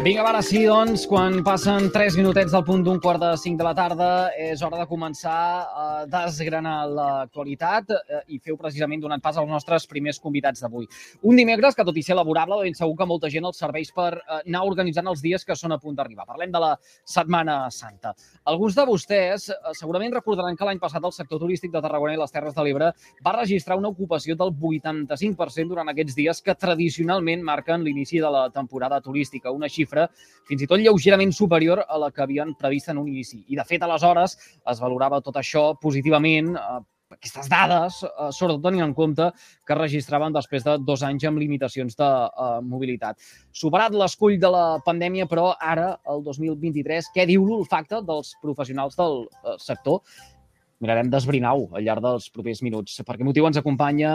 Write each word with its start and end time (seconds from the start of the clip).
Vinga, 0.00 0.22
ara 0.24 0.38
sí, 0.40 0.62
doncs, 0.64 1.02
quan 1.04 1.42
passen 1.44 1.90
3 1.92 2.14
minutets 2.16 2.54
del 2.54 2.62
punt 2.64 2.80
d'un 2.86 2.96
quart 3.04 3.20
de 3.20 3.34
5 3.36 3.58
de 3.60 3.64
la 3.66 3.74
tarda, 3.76 4.06
és 4.32 4.62
hora 4.64 4.78
de 4.80 4.86
començar 4.88 5.32
a 5.76 5.88
desgranar 6.08 6.86
l'actualitat 6.88 7.92
eh, 7.92 8.20
i 8.32 8.38
feu 8.40 8.56
precisament 8.56 9.02
donant 9.02 9.20
pas 9.20 9.36
als 9.36 9.50
nostres 9.52 9.84
primers 9.90 10.16
convidats 10.16 10.64
d'avui. 10.64 10.88
Un 11.28 11.36
dimecres 11.36 11.76
que, 11.76 11.84
tot 11.84 11.98
i 12.00 12.04
ser 12.06 12.16
laborable, 12.16 12.62
ben 12.64 12.78
segur 12.78 12.94
que 12.96 13.08
molta 13.10 13.28
gent 13.28 13.44
els 13.44 13.60
serveix 13.60 13.90
per 13.92 14.14
eh, 14.14 14.38
anar 14.38 14.62
organitzant 14.70 15.10
els 15.12 15.20
dies 15.20 15.44
que 15.44 15.52
són 15.52 15.76
a 15.76 15.78
punt 15.82 16.00
d'arribar. 16.00 16.24
Parlem 16.30 16.56
de 16.56 16.64
la 16.64 16.72
Setmana 17.04 17.58
Santa. 17.68 18.14
Alguns 18.48 18.80
de 18.80 18.88
vostès 18.88 19.50
eh, 19.52 19.60
segurament 19.76 20.16
recordaran 20.16 20.56
que 20.56 20.64
l'any 20.64 20.80
passat 20.80 21.04
el 21.04 21.12
sector 21.12 21.44
turístic 21.44 21.76
de 21.76 21.84
Tarragona 21.84 22.16
i 22.16 22.22
les 22.22 22.32
Terres 22.32 22.56
de 22.56 22.64
l'Ebre 22.64 22.88
va 23.20 23.36
registrar 23.36 23.76
una 23.76 23.92
ocupació 23.92 24.32
del 24.32 24.56
85% 24.56 25.76
durant 25.76 25.92
aquests 25.92 26.16
dies 26.16 26.40
que 26.40 26.56
tradicionalment 26.56 27.44
marquen 27.44 27.84
l'inici 27.84 28.24
de 28.24 28.32
la 28.32 28.48
temporada 28.48 29.04
turística, 29.04 29.52
una 29.52 29.68
xifra 29.68 29.89
xifra 29.90 30.06
fins 30.48 30.62
i 30.62 30.70
tot 30.70 30.80
lleugerament 30.80 31.32
superior 31.34 31.84
a 31.86 31.98
la 31.98 32.10
que 32.10 32.22
havien 32.22 32.54
previst 32.58 32.88
en 32.90 32.98
un 32.98 33.08
inici. 33.08 33.44
I, 33.48 33.58
de 33.58 33.66
fet, 33.66 33.82
aleshores 33.82 34.36
es 34.70 34.80
valorava 34.80 35.20
tot 35.20 35.36
això 35.36 35.74
positivament, 35.80 36.56
eh, 36.56 36.80
aquestes 37.10 37.48
dades, 37.50 38.02
eh, 38.04 38.30
sobretot 38.32 38.62
tenint 38.62 38.84
en 38.84 38.94
compte 38.94 39.30
que 39.66 39.74
registraven 39.74 40.32
després 40.32 40.64
de 40.64 40.76
dos 40.86 41.02
anys 41.02 41.24
amb 41.26 41.38
limitacions 41.38 41.96
de 41.96 42.08
eh, 42.08 42.60
mobilitat. 42.62 43.18
Superat 43.52 43.94
l'escull 43.94 44.38
de 44.40 44.50
la 44.50 44.80
pandèmia, 44.86 45.26
però 45.26 45.54
ara, 45.60 45.96
el 46.06 46.22
2023, 46.24 47.12
què 47.14 47.26
diu 47.26 47.46
l'olfacte 47.46 48.02
dels 48.02 48.36
professionals 48.42 48.98
del 48.98 49.26
eh, 49.26 49.56
sector? 49.58 50.02
Mirarem 50.80 51.10
d'esbrinar-ho 51.12 51.68
al 51.76 51.84
llarg 51.84 52.02
dels 52.04 52.30
propers 52.32 52.62
minuts. 52.64 52.96
Per 53.04 53.14
aquest 53.14 53.26
motiu 53.28 53.46
ens 53.46 53.60
acompanya 53.60 54.10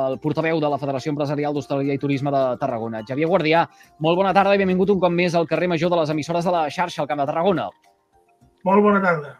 el 0.00 0.18
portaveu 0.22 0.60
de 0.60 0.70
la 0.70 0.78
Federació 0.82 1.14
Empresarial 1.14 1.54
d'Hostaleria 1.54 1.94
i 1.94 2.02
Turisme 2.02 2.32
de 2.34 2.42
Tarragona, 2.60 3.04
Xavier 3.06 3.28
Guardià. 3.30 3.64
Molt 4.02 4.18
bona 4.18 4.34
tarda 4.34 4.56
i 4.56 4.62
benvingut 4.62 4.90
un 4.94 5.02
cop 5.02 5.14
més 5.14 5.38
al 5.38 5.46
carrer 5.46 5.70
Major 5.70 5.94
de 5.94 6.00
les 6.00 6.10
emissores 6.14 6.44
de 6.44 6.54
la 6.54 6.66
xarxa 6.74 7.04
al 7.04 7.10
Camp 7.10 7.22
de 7.22 7.28
Tarragona. 7.30 7.68
Molt 8.66 8.82
bona 8.82 9.02
tarda. 9.04 9.38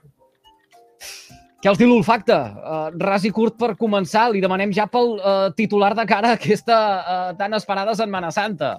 Què 1.58 1.66
els 1.66 1.78
diu 1.80 1.90
l'olfacte? 1.90 2.34
Uh, 2.38 2.90
ras 3.02 3.24
i 3.26 3.32
curt 3.34 3.56
per 3.58 3.72
començar, 3.74 4.28
li 4.30 4.42
demanem 4.42 4.70
ja 4.70 4.86
pel 4.86 5.16
uh, 5.18 5.48
titular 5.58 5.90
de 5.98 6.04
cara 6.06 6.30
a 6.30 6.38
aquesta 6.38 6.76
uh, 6.78 7.32
tan 7.38 7.58
esperada 7.58 7.96
Setmana 7.98 8.30
Santa. 8.30 8.76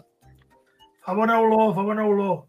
Fa 1.04 1.16
bona 1.18 1.42
olor, 1.44 1.74
fa 1.76 1.84
bona 1.84 2.08
olor. 2.08 2.46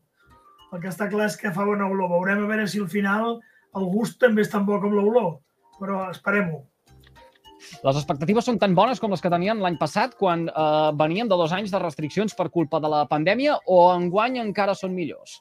El 0.71 0.79
que 0.79 0.93
està 0.93 1.11
clar 1.11 1.27
és 1.27 1.35
que 1.35 1.51
fa 1.51 1.67
bona 1.67 1.91
olor. 1.91 2.13
Veurem 2.15 2.45
a 2.45 2.51
veure 2.53 2.69
si 2.71 2.79
al 2.79 2.87
final 2.93 3.41
el 3.77 3.87
gust 3.93 4.19
també 4.23 4.43
és 4.45 4.51
tan 4.51 4.67
bo 4.67 4.81
com 4.83 4.95
l'olor, 4.97 5.39
però 5.79 6.09
esperem-ho. 6.11 6.65
Les 7.85 7.99
expectatives 7.99 8.47
són 8.49 8.59
tan 8.59 8.75
bones 8.75 9.01
com 9.01 9.13
les 9.13 9.21
que 9.21 9.31
tenien 9.33 9.61
l'any 9.61 9.77
passat, 9.81 10.17
quan 10.19 10.47
eh, 10.49 10.91
veníem 10.97 11.29
de 11.29 11.37
dos 11.37 11.53
anys 11.53 11.73
de 11.73 11.81
restriccions 11.83 12.35
per 12.37 12.49
culpa 12.51 12.81
de 12.81 12.89
la 12.91 13.05
pandèmia, 13.09 13.59
o 13.69 13.93
enguany 13.93 14.41
encara 14.41 14.75
són 14.75 14.97
millors? 14.97 15.39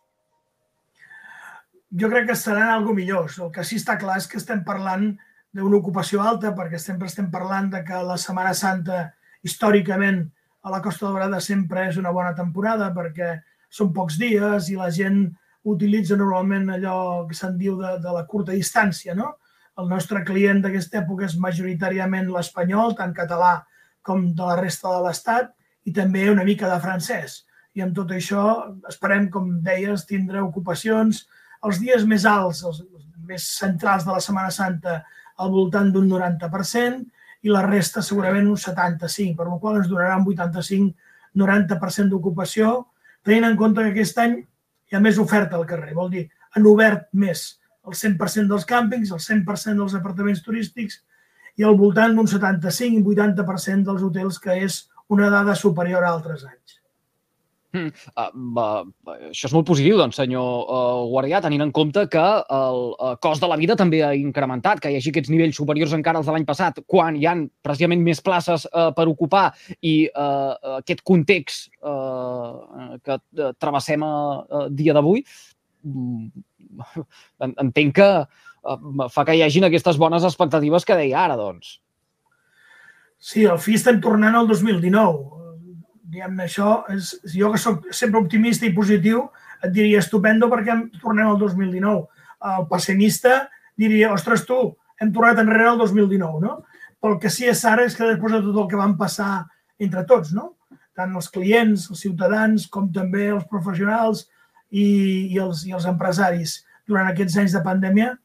Jo 1.99 2.09
crec 2.11 2.27
que 2.29 2.37
seran 2.37 2.69
algo 2.69 2.93
millors. 2.93 3.39
El 3.41 3.53
que 3.55 3.63
sí 3.65 3.79
està 3.79 3.97
clar 3.97 4.19
és 4.19 4.27
que 4.29 4.37
estem 4.37 4.61
parlant 4.67 5.13
d'una 5.55 5.79
ocupació 5.79 6.21
alta, 6.21 6.51
perquè 6.55 6.77
sempre 6.77 7.07
estem 7.09 7.31
parlant 7.31 7.71
de 7.73 7.81
que 7.87 8.03
la 8.05 8.19
Setmana 8.21 8.53
Santa, 8.53 9.07
històricament, 9.41 10.27
a 10.61 10.73
la 10.73 10.81
Costa 10.83 11.07
Daurada 11.07 11.39
sempre 11.41 11.87
és 11.87 11.97
una 11.97 12.11
bona 12.11 12.35
temporada, 12.37 12.91
perquè 12.93 13.37
són 13.71 13.93
pocs 13.95 14.19
dies 14.19 14.69
i 14.69 14.75
la 14.77 14.89
gent 14.93 15.29
utilitza 15.73 16.17
normalment 16.19 16.69
allò 16.75 17.25
que 17.29 17.37
se'n 17.37 17.57
diu 17.57 17.77
de, 17.79 17.95
de 18.03 18.15
la 18.15 18.25
curta 18.29 18.55
distància. 18.55 19.15
No? 19.15 19.35
El 19.79 19.89
nostre 19.91 20.23
client 20.27 20.63
d'aquesta 20.63 21.01
època 21.03 21.27
és 21.27 21.37
majoritàriament 21.39 22.31
l'espanyol, 22.33 22.95
tant 22.97 23.13
català 23.15 23.59
com 24.05 24.29
de 24.35 24.47
la 24.47 24.57
resta 24.59 24.91
de 24.95 25.03
l'Estat, 25.05 25.53
i 25.85 25.93
també 25.95 26.29
una 26.29 26.45
mica 26.47 26.69
de 26.69 26.79
francès. 26.83 27.43
I 27.77 27.83
amb 27.85 27.95
tot 27.95 28.11
això 28.11 28.43
esperem, 28.89 29.29
com 29.31 29.59
deies, 29.65 30.05
tindre 30.09 30.41
ocupacions 30.43 31.23
els 31.67 31.79
dies 31.83 32.05
més 32.07 32.25
alts, 32.27 32.63
els 32.63 32.83
més 33.29 33.45
centrals 33.59 34.05
de 34.07 34.15
la 34.15 34.23
Setmana 34.23 34.51
Santa, 34.51 34.99
al 35.39 35.51
voltant 35.53 35.91
d'un 35.93 36.07
90%, 36.09 37.01
i 37.43 37.51
la 37.51 37.63
resta 37.65 38.03
segurament 38.03 38.47
un 38.51 38.59
75%, 38.59 39.35
per 39.37 39.47
la 39.47 39.59
qual 39.61 39.79
ens 39.79 39.89
donarà 39.91 40.17
un 40.19 40.27
85-90% 40.27 42.11
d'ocupació, 42.11 42.73
tenint 43.23 43.47
en 43.47 43.57
compte 43.59 43.83
que 43.85 43.93
aquest 43.93 44.19
any 44.23 44.39
hi 44.89 44.97
ha 44.97 45.03
més 45.03 45.19
oferta 45.21 45.57
al 45.57 45.67
carrer. 45.69 45.93
Vol 45.97 46.09
dir, 46.13 46.25
han 46.55 46.65
obert 46.69 47.07
més 47.13 47.45
el 47.87 47.95
100% 47.95 48.49
dels 48.49 48.67
càmpings, 48.69 49.13
el 49.13 49.21
100% 49.23 49.77
dels 49.81 49.95
apartaments 49.97 50.41
turístics 50.45 51.01
i 51.59 51.65
al 51.67 51.77
voltant 51.77 52.15
d'un 52.15 52.29
75-80% 52.29 53.85
dels 53.87 54.05
hotels, 54.05 54.39
que 54.39 54.57
és 54.65 54.83
una 55.09 55.29
dada 55.33 55.55
superior 55.55 56.05
a 56.05 56.13
altres 56.13 56.45
anys. 56.47 56.78
Mm, 57.69 57.91
uh, 58.17 58.29
uh, 58.57 59.17
això 59.29 59.45
és 59.45 59.53
molt 59.53 59.67
positiu, 59.69 59.97
doncs, 59.99 60.17
senyor 60.17 60.63
uh, 60.73 61.03
Guardià, 61.11 61.37
tenint 61.43 61.61
en 61.61 61.73
compte 61.75 62.01
que 62.09 62.23
el 62.55 62.79
uh, 62.95 63.11
cost 63.21 63.43
de 63.43 63.49
la 63.51 63.59
vida 63.61 63.75
també 63.77 63.99
ha 64.01 64.09
incrementat, 64.17 64.81
que 64.81 64.89
hi 64.89 64.97
hagi 64.97 65.11
aquests 65.13 65.29
nivells 65.29 65.59
superiors 65.59 65.93
encara 65.93 66.17
als 66.17 66.25
de 66.25 66.33
l'any 66.33 66.47
passat, 66.49 66.81
quan 66.89 67.19
hi 67.19 67.27
han 67.29 67.45
precisament 67.65 68.01
més 68.01 68.23
places 68.25 68.65
uh, 68.71 68.89
per 68.97 69.05
ocupar 69.11 69.51
i 69.85 69.93
uh, 70.09 70.79
aquest 70.79 71.05
context 71.05 71.69
uh, 71.85 72.97
que 73.05 73.19
travessem 73.61 74.05
a, 74.07 74.13
a 74.41 74.63
dia 74.73 74.95
d'avui, 74.97 75.21
uh, 75.85 77.03
entenc 77.45 77.99
que 78.01 78.09
uh, 78.25 79.09
fa 79.13 79.27
que 79.29 79.37
hi 79.37 79.45
hagin 79.45 79.69
aquestes 79.69 80.01
bones 80.01 80.25
expectatives 80.25 80.89
que 80.89 80.97
deia 80.97 81.21
ara, 81.27 81.37
doncs. 81.37 81.77
Sí, 83.19 83.45
al 83.45 83.61
fi 83.61 83.77
estem 83.77 83.99
tornant 84.01 84.33
al 84.39 84.49
2019 84.49 85.38
diguem-ne, 86.09 86.45
això, 86.45 86.83
és, 86.93 87.13
jo 87.35 87.51
que 87.53 87.61
sóc 87.61 87.87
sempre 87.95 88.21
optimista 88.21 88.65
i 88.65 88.73
positiu, 88.75 89.27
et 89.63 89.73
diria 89.75 90.01
estupendo 90.01 90.49
perquè 90.51 90.75
tornem 91.01 91.29
al 91.29 91.39
2019. 91.41 92.05
El 92.49 92.67
pessimista 92.71 93.41
diria, 93.79 94.13
ostres, 94.15 94.45
tu, 94.47 94.59
hem 94.99 95.11
tornat 95.15 95.41
enrere 95.43 95.69
al 95.71 95.81
2019, 95.81 96.41
no? 96.43 96.59
Però 96.99 97.15
el 97.15 97.19
que 97.23 97.31
sí 97.31 97.47
és 97.47 97.61
ara 97.67 97.85
és 97.87 97.95
que 97.95 98.07
després 98.07 98.35
de 98.35 98.41
tot 98.43 98.63
el 98.63 98.69
que 98.71 98.79
van 98.79 98.97
passar 98.99 99.45
entre 99.79 100.03
tots, 100.07 100.33
no? 100.35 100.53
Tant 100.97 101.13
els 101.15 101.29
clients, 101.31 101.87
els 101.91 102.01
ciutadans, 102.03 102.67
com 102.67 102.89
també 102.95 103.29
els 103.31 103.45
professionals 103.51 104.25
i, 104.69 104.83
i, 105.31 105.37
els, 105.39 105.63
i 105.67 105.75
els 105.75 105.87
empresaris 105.87 106.59
durant 106.89 107.07
aquests 107.07 107.37
anys 107.39 107.55
de 107.55 107.63
pandèmia, 107.63 108.15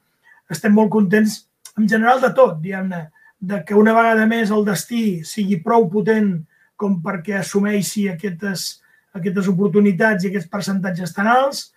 estem 0.50 0.74
molt 0.74 0.90
contents 0.92 1.44
en 1.78 1.86
general 1.90 2.20
de 2.22 2.30
tot, 2.34 2.58
diguem-ne, 2.62 3.06
de 3.44 3.60
que 3.66 3.76
una 3.76 3.94
vegada 3.94 4.26
més 4.26 4.50
el 4.54 4.64
destí 4.66 5.22
sigui 5.26 5.60
prou 5.62 5.86
potent 5.92 6.32
com 6.76 6.98
perquè 7.02 7.38
assumeixi 7.38 8.08
aquestes, 8.10 8.66
aquestes 9.14 9.48
oportunitats 9.52 10.24
i 10.24 10.30
aquests 10.30 10.50
percentatges 10.50 11.14
tan 11.16 11.30
alts. 11.30 11.68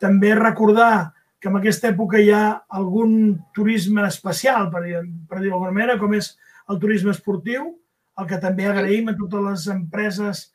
També 0.00 0.34
recordar 0.34 1.12
que 1.40 1.50
en 1.50 1.58
aquesta 1.58 1.90
època 1.92 2.20
hi 2.20 2.30
ha 2.32 2.44
algun 2.78 3.36
turisme 3.54 4.06
especial, 4.08 4.70
per 4.72 4.82
dir, 4.84 5.02
per 5.28 5.40
dir 5.40 5.50
d'alguna 5.50 5.74
manera, 5.74 5.98
com 6.00 6.14
és 6.16 6.32
el 6.72 6.80
turisme 6.82 7.12
esportiu, 7.12 7.74
el 8.16 8.28
que 8.28 8.38
també 8.42 8.66
agraïm 8.66 9.10
a 9.10 9.16
totes 9.18 9.44
les 9.44 9.66
empreses 9.74 10.46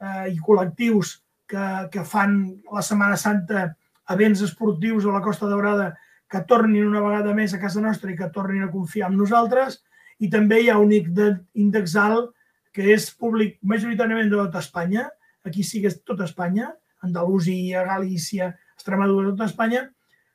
eh, 0.00 0.32
i 0.32 0.38
col·lectius 0.40 1.18
que, 1.50 1.66
que 1.92 2.04
fan 2.06 2.40
la 2.72 2.82
Setmana 2.86 3.18
Santa 3.20 3.68
events 4.10 4.42
esportius 4.42 5.06
a 5.06 5.14
la 5.14 5.22
Costa 5.22 5.48
Daurada 5.50 5.92
que 6.30 6.42
tornin 6.48 6.86
una 6.86 7.02
vegada 7.02 7.34
més 7.34 7.54
a 7.54 7.60
casa 7.62 7.82
nostra 7.82 8.10
i 8.10 8.16
que 8.18 8.30
tornin 8.34 8.64
a 8.64 8.70
confiar 8.72 9.10
en 9.10 9.18
nosaltres. 9.18 9.80
I 10.22 10.30
també 10.30 10.60
hi 10.62 10.70
ha 10.70 10.78
un 10.78 10.92
índex 10.94 11.96
alt 11.98 12.30
que 12.74 12.86
és 12.94 13.08
públic 13.18 13.58
majoritàriament 13.62 14.30
de 14.30 14.38
tota 14.38 14.62
Espanya, 14.62 15.08
aquí 15.46 15.64
sí 15.66 15.80
que 15.82 15.90
és 15.90 15.98
tota 16.06 16.26
Espanya, 16.28 16.70
Andalusia, 17.02 17.84
Galícia, 17.88 18.52
Extremadura, 18.76 19.32
tota 19.32 19.48
Espanya, 19.50 19.86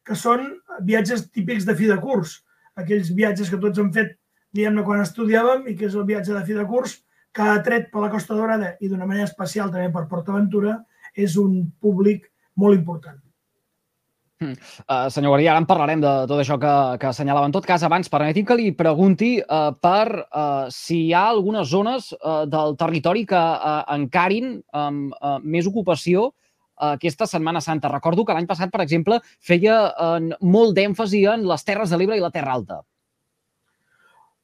que 0.05 0.17
són 0.19 0.47
viatges 0.85 1.29
típics 1.33 1.65
de 1.65 1.75
fi 1.77 1.89
de 1.89 1.97
curs, 2.01 2.39
aquells 2.77 3.11
viatges 3.15 3.49
que 3.49 3.59
tots 3.61 3.81
hem 3.81 3.91
fet, 3.95 4.15
diguem-ne, 4.55 4.83
quan 4.85 5.03
estudiàvem, 5.03 5.65
i 5.71 5.75
que 5.79 5.87
és 5.89 5.97
el 5.97 6.07
viatge 6.07 6.35
de 6.35 6.43
fi 6.45 6.57
de 6.57 6.65
curs, 6.69 6.99
que 7.35 7.43
ha 7.43 7.59
tret 7.63 7.89
per 7.91 8.05
la 8.05 8.11
Costa 8.13 8.37
Dorada 8.37 8.75
i 8.79 8.87
d'una 8.87 9.07
manera 9.07 9.27
especial 9.27 9.71
també 9.71 9.89
per 9.91 10.07
PortAventura, 10.11 10.79
és 11.15 11.35
un 11.41 11.65
públic 11.81 12.29
molt 12.55 12.77
important. 12.77 13.24
Uh, 14.35 15.07
senyor 15.07 15.31
Guarí, 15.31 15.45
ara 15.47 15.61
en 15.61 15.65
parlarem 15.67 16.01
de 16.03 16.09
tot 16.27 16.41
això 16.41 16.57
que, 16.59 16.71
que 16.99 17.07
assenyalava. 17.07 17.47
En 17.47 17.53
tot 17.55 17.65
cas, 17.67 17.83
abans, 17.87 18.09
permeti'm 18.11 18.47
que 18.47 18.57
li 18.59 18.71
pregunti 18.75 19.37
uh, 19.39 19.71
per 19.79 20.25
uh, 20.25 20.65
si 20.73 21.05
hi 21.05 21.13
ha 21.15 21.21
algunes 21.29 21.69
zones 21.71 22.09
uh, 22.17 22.43
del 22.43 22.75
territori 22.75 23.23
que 23.29 23.39
uh, 23.39 23.85
encarin 23.95 24.57
amb 24.75 25.13
uh, 25.15 25.37
més 25.39 25.69
ocupació 25.71 26.25
uh, 26.27 26.91
aquesta 26.97 27.29
Setmana 27.31 27.61
Santa. 27.63 27.87
Recordo 27.93 28.25
que 28.27 28.35
l'any 28.35 28.49
passat, 28.49 28.73
per 28.73 28.83
exemple, 28.83 29.21
feia 29.39 29.77
uh, 29.93 30.19
molt 30.43 30.75
d'èmfasi 30.75 31.23
en 31.31 31.47
les 31.47 31.63
Terres 31.63 31.93
de 31.93 32.01
l'Ebre 32.01 32.19
i 32.19 32.23
la 32.23 32.33
Terra 32.35 32.57
Alta. 32.59 32.81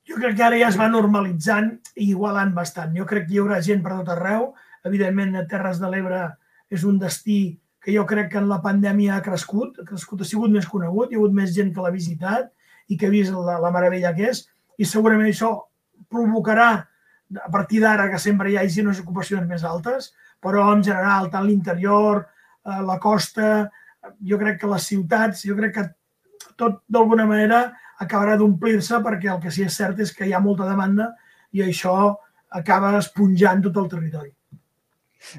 Jo 0.07 0.15
crec 0.21 0.37
que 0.39 0.45
ara 0.45 0.57
ja 0.57 0.69
es 0.71 0.79
va 0.79 0.87
normalitzant 0.91 1.73
i 1.97 2.07
igualant 2.13 2.55
bastant. 2.55 2.95
Jo 2.95 3.03
crec 3.09 3.27
que 3.27 3.35
hi 3.35 3.43
haurà 3.43 3.59
gent 3.63 3.83
per 3.83 3.99
tot 3.99 4.15
arreu. 4.15 4.53
Evidentment, 4.87 5.35
Terres 5.51 5.83
de 5.83 5.91
l'Ebre 5.91 6.23
és 6.71 6.87
un 6.87 6.95
destí 6.99 7.41
que 7.81 7.93
jo 7.95 8.05
crec 8.05 8.31
que 8.31 8.39
en 8.41 8.49
la 8.49 8.61
pandèmia 8.61 9.17
ha 9.17 9.25
crescut, 9.25 9.79
ha 9.81 9.85
crescut, 9.87 10.21
ha 10.21 10.29
sigut 10.29 10.53
més 10.53 10.67
conegut, 10.69 11.11
hi 11.11 11.17
ha 11.17 11.21
hagut 11.21 11.33
més 11.33 11.53
gent 11.55 11.73
que 11.73 11.81
l'ha 11.81 11.93
visitat 11.93 12.51
i 12.87 12.97
que 12.97 13.09
ha 13.09 13.13
vist 13.13 13.33
la, 13.33 13.57
la 13.63 13.71
meravella 13.73 14.13
que 14.17 14.29
és, 14.29 14.43
i 14.77 14.85
segurament 14.85 15.29
això 15.29 15.51
provocarà, 16.11 16.71
a 17.41 17.49
partir 17.51 17.79
d'ara, 17.81 18.09
que 18.11 18.19
sempre 18.19 18.51
hi 18.51 18.57
hagi 18.59 18.83
unes 18.83 18.99
ocupacions 19.01 19.47
més 19.47 19.63
altes, 19.63 20.11
però 20.43 20.67
en 20.73 20.83
general, 20.83 21.29
tant 21.31 21.45
l'interior, 21.47 22.25
eh, 22.65 22.81
la 22.85 22.97
costa, 22.99 23.69
jo 24.27 24.37
crec 24.41 24.59
que 24.61 24.69
les 24.69 24.87
ciutats, 24.91 25.45
jo 25.47 25.55
crec 25.57 25.75
que 25.77 25.87
tot 26.59 26.81
d'alguna 26.89 27.25
manera 27.29 27.61
acabarà 28.01 28.35
d'omplir-se 28.37 28.99
perquè 29.05 29.31
el 29.33 29.41
que 29.41 29.53
sí 29.53 29.65
és 29.65 29.77
cert 29.77 29.99
és 30.01 30.13
que 30.13 30.27
hi 30.27 30.33
ha 30.33 30.43
molta 30.43 30.67
demanda 30.69 31.11
i 31.53 31.63
això 31.65 31.95
acaba 32.61 32.95
esponjant 32.97 33.61
tot 33.67 33.77
el 33.77 33.89
territori. 33.91 34.31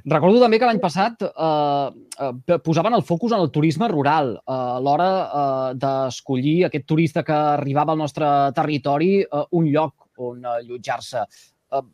Recordo 0.04 0.40
també 0.42 0.58
que 0.60 0.68
l'any 0.68 0.80
passat 0.82 1.24
eh, 1.26 1.88
eh, 2.26 2.58
posaven 2.64 2.96
el 2.96 3.04
focus 3.06 3.34
en 3.34 3.42
el 3.44 3.50
turisme 3.54 3.88
rural 3.90 4.34
eh, 4.36 4.54
a 4.54 4.78
l'hora 4.82 5.10
eh, 5.24 5.68
d'escollir 5.82 6.56
aquest 6.68 6.86
turista 6.88 7.24
que 7.26 7.36
arribava 7.56 7.94
al 7.94 8.02
nostre 8.02 8.28
territori 8.56 9.14
eh, 9.22 9.44
un 9.58 9.70
lloc 9.72 10.08
on 10.22 10.44
allotjar-se. 10.56 11.24
Eh, 11.72 11.84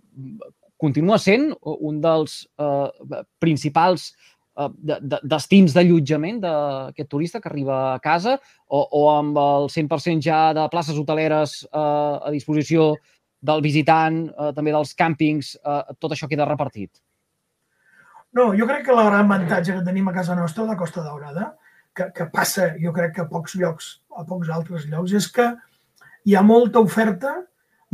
continua 0.79 1.19
sent 1.19 1.51
un 1.63 2.01
dels 2.03 2.41
eh, 2.61 3.23
principals 3.43 4.13
eh, 4.13 4.69
de, 4.77 4.99
de, 5.03 5.21
destins 5.35 5.75
d'allotjament 5.75 6.41
d'aquest 6.45 7.11
turista 7.11 7.43
que 7.43 7.51
arriba 7.51 7.81
a 7.95 8.01
casa 8.05 8.39
o, 8.69 8.85
o 8.85 9.05
amb 9.17 9.39
el 9.43 9.71
100% 9.75 10.23
ja 10.25 10.43
de 10.57 10.69
places 10.73 10.99
hoteleres 11.01 11.63
eh, 11.67 11.79
a 11.79 12.35
disposició 12.35 12.95
del 13.41 13.63
visitant, 13.63 14.25
eh, 14.29 14.53
també 14.55 14.75
dels 14.75 14.95
càmpings, 14.99 15.55
eh, 15.59 15.83
tot 15.99 16.15
això 16.15 16.31
queda 16.31 16.47
repartit? 16.49 16.91
No, 18.37 18.51
jo 18.57 18.67
crec 18.69 18.85
que 18.87 18.97
la 18.97 19.07
gran 19.07 19.25
avantatge 19.25 19.73
que 19.77 19.85
tenim 19.87 20.09
a 20.11 20.15
casa 20.17 20.37
nostra, 20.37 20.65
a 20.65 20.73
la 20.73 20.77
Costa 20.77 21.03
Daurada, 21.05 21.55
que, 21.97 22.11
que 22.15 22.27
passa, 22.33 22.75
jo 22.83 22.93
crec 22.93 23.15
que 23.17 23.25
a 23.25 23.29
pocs 23.31 23.57
llocs, 23.59 23.89
a 24.17 24.25
pocs 24.29 24.51
altres 24.55 24.85
llocs, 24.91 25.15
és 25.17 25.29
que 25.33 25.47
hi 26.29 26.37
ha 26.37 26.45
molta 26.45 26.83
oferta 26.85 27.35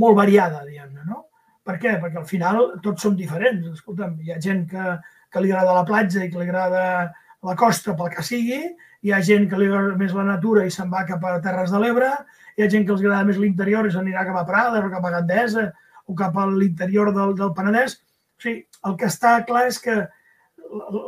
molt 0.03 0.19
variada, 0.19 0.65
diguem-ne, 0.67 1.05
no? 1.07 1.27
Per 1.65 1.79
què? 1.81 1.95
Perquè 2.01 2.21
al 2.21 2.29
final 2.29 2.65
tots 2.85 3.07
som 3.07 3.15
diferents. 3.17 3.71
Escolta'm, 3.73 4.19
hi 4.21 4.35
ha 4.35 4.41
gent 4.43 4.67
que, 4.69 4.97
que 5.33 5.43
li 5.43 5.53
agrada 5.53 5.79
la 5.79 5.87
platja 5.89 6.25
i 6.25 6.33
que 6.33 6.41
li 6.41 6.49
agrada 6.49 7.13
la 7.45 7.55
costa 7.61 7.95
pel 7.97 8.11
que 8.13 8.25
sigui, 8.27 8.61
hi 9.05 9.13
ha 9.13 9.21
gent 9.25 9.47
que 9.49 9.61
li 9.61 9.69
agrada 9.71 9.97
més 10.01 10.13
la 10.17 10.27
natura 10.27 10.65
i 10.65 10.73
se'n 10.73 10.91
va 10.93 11.05
cap 11.09 11.25
a 11.29 11.39
Terres 11.45 11.73
de 11.73 11.81
l'Ebre, 11.81 12.11
hi 12.57 12.65
ha 12.65 12.69
gent 12.73 12.85
que 12.85 12.95
els 12.95 13.05
agrada 13.05 13.29
més 13.29 13.41
l'interior 13.41 13.87
i 13.87 13.93
s'anirà 13.95 14.27
cap 14.29 14.41
a 14.41 14.45
Prada 14.49 14.83
o 14.83 14.91
cap 14.93 15.05
a 15.05 15.15
Gandesa 15.17 15.71
o 16.09 16.17
cap 16.19 16.37
a 16.37 16.47
l'interior 16.51 17.13
del, 17.17 17.33
del 17.39 17.53
Penedès. 17.57 17.97
O 18.37 18.45
sigui, 18.45 18.65
el 18.89 18.97
que 19.01 19.09
està 19.09 19.39
clar 19.49 19.67
és 19.71 19.81
que 19.81 19.97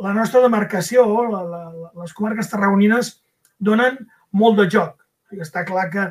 la 0.03 0.13
nostra 0.15 0.41
demarcació, 0.43 1.05
la, 1.31 1.41
la, 1.43 1.63
les 2.01 2.13
comarques 2.15 2.49
tarragonines, 2.51 3.17
donen 3.59 3.99
molt 4.31 4.59
de 4.61 4.67
joc. 4.71 4.95
Està 5.35 5.65
clar 5.67 5.89
que 5.93 6.07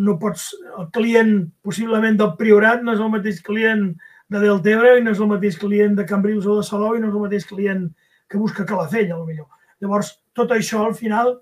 no 0.00 0.16
pots... 0.20 0.50
El 0.78 0.88
client, 0.94 1.34
possiblement, 1.66 2.16
del 2.18 2.36
Priorat 2.38 2.84
no 2.84 2.94
és 2.94 3.02
el 3.02 3.12
mateix 3.12 3.40
client 3.46 3.90
de 4.30 4.42
Deltebre 4.42 4.96
i 4.98 5.04
no 5.04 5.14
és 5.14 5.20
el 5.20 5.30
mateix 5.30 5.58
client 5.58 5.96
de 5.98 6.06
Cambrils 6.06 6.46
o 6.46 6.60
de 6.60 6.66
Salou 6.66 6.94
i 6.96 7.02
no 7.02 7.10
és 7.10 7.16
el 7.16 7.26
mateix 7.26 7.46
client 7.48 7.88
que 8.30 8.38
busca 8.38 8.66
Calafell, 8.66 9.10
millor. 9.26 9.48
Llavors, 9.82 10.14
tot 10.36 10.52
això, 10.54 10.84
al 10.86 10.94
final, 10.94 11.34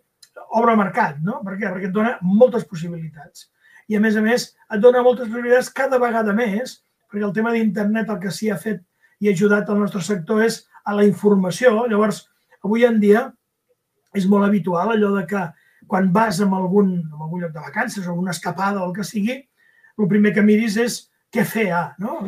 obre 0.56 0.76
mercat, 0.78 1.18
no? 1.24 1.42
Per 1.44 1.58
què? 1.58 1.68
Perquè 1.68 1.90
et 1.90 1.94
dona 1.94 2.16
moltes 2.24 2.64
possibilitats. 2.68 3.48
I, 3.88 3.96
a 3.98 4.00
més 4.04 4.16
a 4.16 4.22
més, 4.24 4.50
et 4.72 4.80
dona 4.80 5.04
moltes 5.04 5.28
possibilitats 5.28 5.72
cada 5.74 6.00
vegada 6.00 6.32
més, 6.36 6.78
perquè 7.08 7.26
el 7.26 7.34
tema 7.36 7.52
d'internet 7.52 8.10
el 8.12 8.20
que 8.22 8.32
s'hi 8.32 8.50
ha 8.52 8.58
fet 8.60 8.82
i 9.20 9.30
ajudat 9.32 9.68
al 9.68 9.80
nostre 9.82 10.02
sector 10.04 10.44
és 10.44 10.62
a 10.88 10.96
la 10.96 11.04
informació. 11.04 11.74
Llavors, 11.90 12.24
avui 12.64 12.86
en 12.88 12.98
dia 13.02 13.26
és 14.16 14.26
molt 14.30 14.46
habitual 14.46 14.94
allò 14.94 15.12
de 15.18 15.26
que 15.28 15.44
quan 15.88 16.10
vas 16.12 16.40
a 16.40 16.48
algun, 16.48 16.94
a 17.12 17.22
algun 17.24 17.44
lloc 17.44 17.52
de 17.52 17.60
vacances 17.60 18.06
o 18.06 18.14
una 18.14 18.32
escapada 18.32 18.82
o 18.82 18.88
el 18.88 18.96
que 18.96 19.04
sigui, 19.04 19.36
el 19.98 20.08
primer 20.08 20.32
que 20.34 20.44
miris 20.44 20.76
és 20.80 20.98
què 21.34 21.44
fer 21.44 21.68
a, 21.76 21.82
no? 22.00 22.20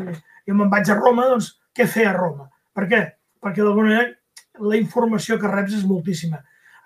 Jo 0.47 0.57
me'n 0.57 0.71
vaig 0.73 0.91
a 0.91 0.97
Roma, 0.99 1.29
doncs 1.31 1.55
què 1.77 1.87
fer 1.89 2.07
a 2.11 2.15
Roma? 2.17 2.49
Per 2.77 2.87
què? 2.91 3.03
Perquè 3.41 3.65
d'alguna 3.65 3.89
manera 3.89 4.69
la 4.71 4.77
informació 4.77 5.39
que 5.41 5.51
reps 5.51 5.79
és 5.81 5.87
moltíssima. 5.89 6.41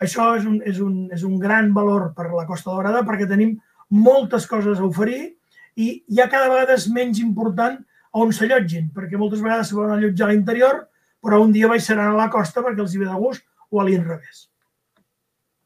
Això 0.04 0.34
és 0.38 0.46
un, 0.46 0.60
és, 0.66 0.80
un, 0.82 1.08
és 1.14 1.22
un 1.26 1.38
gran 1.42 1.72
valor 1.74 2.12
per 2.16 2.28
la 2.32 2.46
Costa 2.46 2.70
Daurada 2.70 3.02
perquè 3.06 3.28
tenim 3.30 3.56
moltes 3.94 4.46
coses 4.50 4.80
a 4.80 4.86
oferir 4.86 5.34
i 5.80 6.04
ja 6.16 6.28
cada 6.30 6.50
vegada 6.52 6.76
és 6.78 6.88
menys 6.90 7.20
important 7.22 7.78
on 8.14 8.30
s'allotgin, 8.34 8.90
perquè 8.94 9.18
moltes 9.18 9.42
vegades 9.42 9.70
se 9.70 9.78
volen 9.78 9.96
allotjar 9.96 10.28
a 10.28 10.32
l'interior 10.32 10.84
però 11.24 11.40
un 11.42 11.54
dia 11.54 11.70
baixaran 11.70 12.12
a 12.12 12.18
la 12.18 12.30
costa 12.32 12.62
perquè 12.64 12.84
els 12.84 12.94
hi 12.94 13.00
ve 13.00 13.08
de 13.08 13.20
gust 13.20 13.46
o 13.70 13.80
a 13.80 13.86
l'inrevés. 13.88 14.48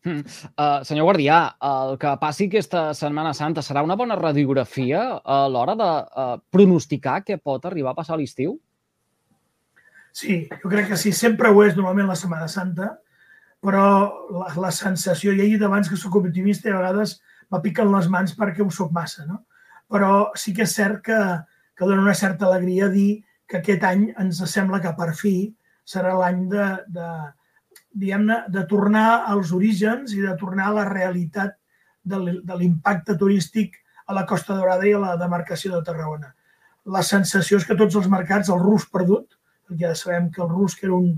Uh, 0.08 0.80
senyor 0.86 1.08
Guardià, 1.08 1.38
el 1.68 1.98
que 2.00 2.12
passi 2.20 2.46
aquesta 2.46 2.92
Setmana 2.96 3.34
Santa 3.36 3.64
serà 3.66 3.82
una 3.84 3.96
bona 3.98 4.16
radiografia 4.16 5.02
a 5.18 5.40
l'hora 5.50 5.74
de 5.76 5.88
uh, 5.90 6.38
pronosticar 6.54 7.18
què 7.26 7.36
pot 7.42 7.66
arribar 7.66 7.92
a 7.92 7.98
passar 7.98 8.14
a 8.16 8.20
l'estiu? 8.20 8.54
Sí, 10.14 10.46
jo 10.62 10.70
crec 10.70 10.88
que 10.92 10.98
sí, 10.98 11.12
sempre 11.12 11.50
ho 11.50 11.60
és 11.66 11.76
normalment 11.76 12.08
la 12.08 12.16
Setmana 12.18 12.48
Santa, 12.48 12.94
però 13.62 13.84
la, 14.32 14.48
la 14.62 14.72
sensació, 14.74 15.34
ja 15.34 15.44
he 15.44 15.52
dit 15.52 15.66
abans 15.66 15.90
que 15.90 15.98
sóc 15.98 16.16
optimista 16.22 16.70
i 16.70 16.72
a 16.72 16.78
vegades 16.78 17.18
me 17.52 17.60
piquen 17.64 17.90
les 17.92 18.08
mans 18.12 18.34
perquè 18.38 18.64
ho 18.64 18.70
sóc 18.74 18.94
massa, 18.94 19.26
no? 19.26 19.42
Però 19.90 20.30
sí 20.38 20.54
que 20.56 20.64
és 20.64 20.74
cert 20.78 21.02
que, 21.04 21.18
que 21.74 21.86
dona 21.86 22.04
una 22.04 22.16
certa 22.16 22.46
alegria 22.48 22.90
dir 22.92 23.24
que 23.48 23.60
aquest 23.60 23.84
any 23.88 24.08
ens 24.20 24.40
sembla 24.52 24.80
que 24.84 24.92
per 24.96 25.12
fi 25.16 25.34
serà 25.88 26.14
l'any 26.18 26.44
de, 26.52 26.66
de, 26.92 27.08
diguem-ne, 27.96 28.42
de 28.52 28.64
tornar 28.70 29.24
als 29.32 29.52
orígens 29.56 30.12
i 30.14 30.20
de 30.24 30.34
tornar 30.40 30.68
a 30.70 30.76
la 30.80 30.88
realitat 30.88 31.56
de 32.08 32.56
l'impacte 32.56 33.16
turístic 33.20 33.76
a 34.08 34.16
la 34.16 34.24
Costa 34.28 34.56
Dorada 34.56 34.86
i 34.88 34.94
a 34.96 35.00
la 35.02 35.16
demarcació 35.20 35.74
de 35.74 35.84
Tarragona. 35.84 36.32
La 36.88 37.02
sensació 37.04 37.58
és 37.60 37.66
que 37.68 37.76
tots 37.76 37.96
els 38.00 38.08
mercats, 38.08 38.48
el 38.52 38.60
rus 38.62 38.86
perdut, 38.88 39.34
ja 39.80 39.94
sabem 39.96 40.30
que 40.32 40.40
el 40.44 40.48
rus, 40.48 40.76
que 40.76 40.86
era 40.88 40.96
un 40.96 41.10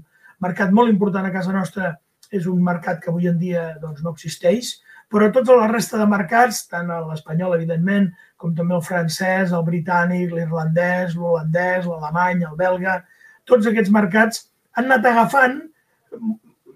mercat 0.42 0.72
molt 0.74 0.90
important 0.90 1.26
a 1.26 1.34
casa 1.34 1.54
nostra, 1.54 1.92
és 2.30 2.46
un 2.50 2.62
mercat 2.66 2.98
que 3.02 3.10
avui 3.10 3.28
en 3.30 3.38
dia 3.38 3.76
doncs, 3.82 4.02
no 4.02 4.14
existeix, 4.14 4.72
però 5.10 5.30
tota 5.34 5.56
la 5.58 5.68
resta 5.70 5.98
de 5.98 6.06
mercats, 6.06 6.62
tant 6.70 6.90
l'espanyol, 7.08 7.56
evidentment, 7.56 8.10
com 8.38 8.54
també 8.54 8.76
el 8.76 8.84
francès, 8.86 9.50
el 9.50 9.64
britànic, 9.66 10.30
l'irlandès, 10.30 11.16
l'holandès, 11.18 11.88
l'alemany, 11.88 12.44
el 12.46 12.54
belga, 12.58 13.00
tots 13.48 13.66
aquests 13.66 13.90
mercats 13.94 14.44
han 14.78 14.86
anat 14.86 15.08
agafant 15.10 15.58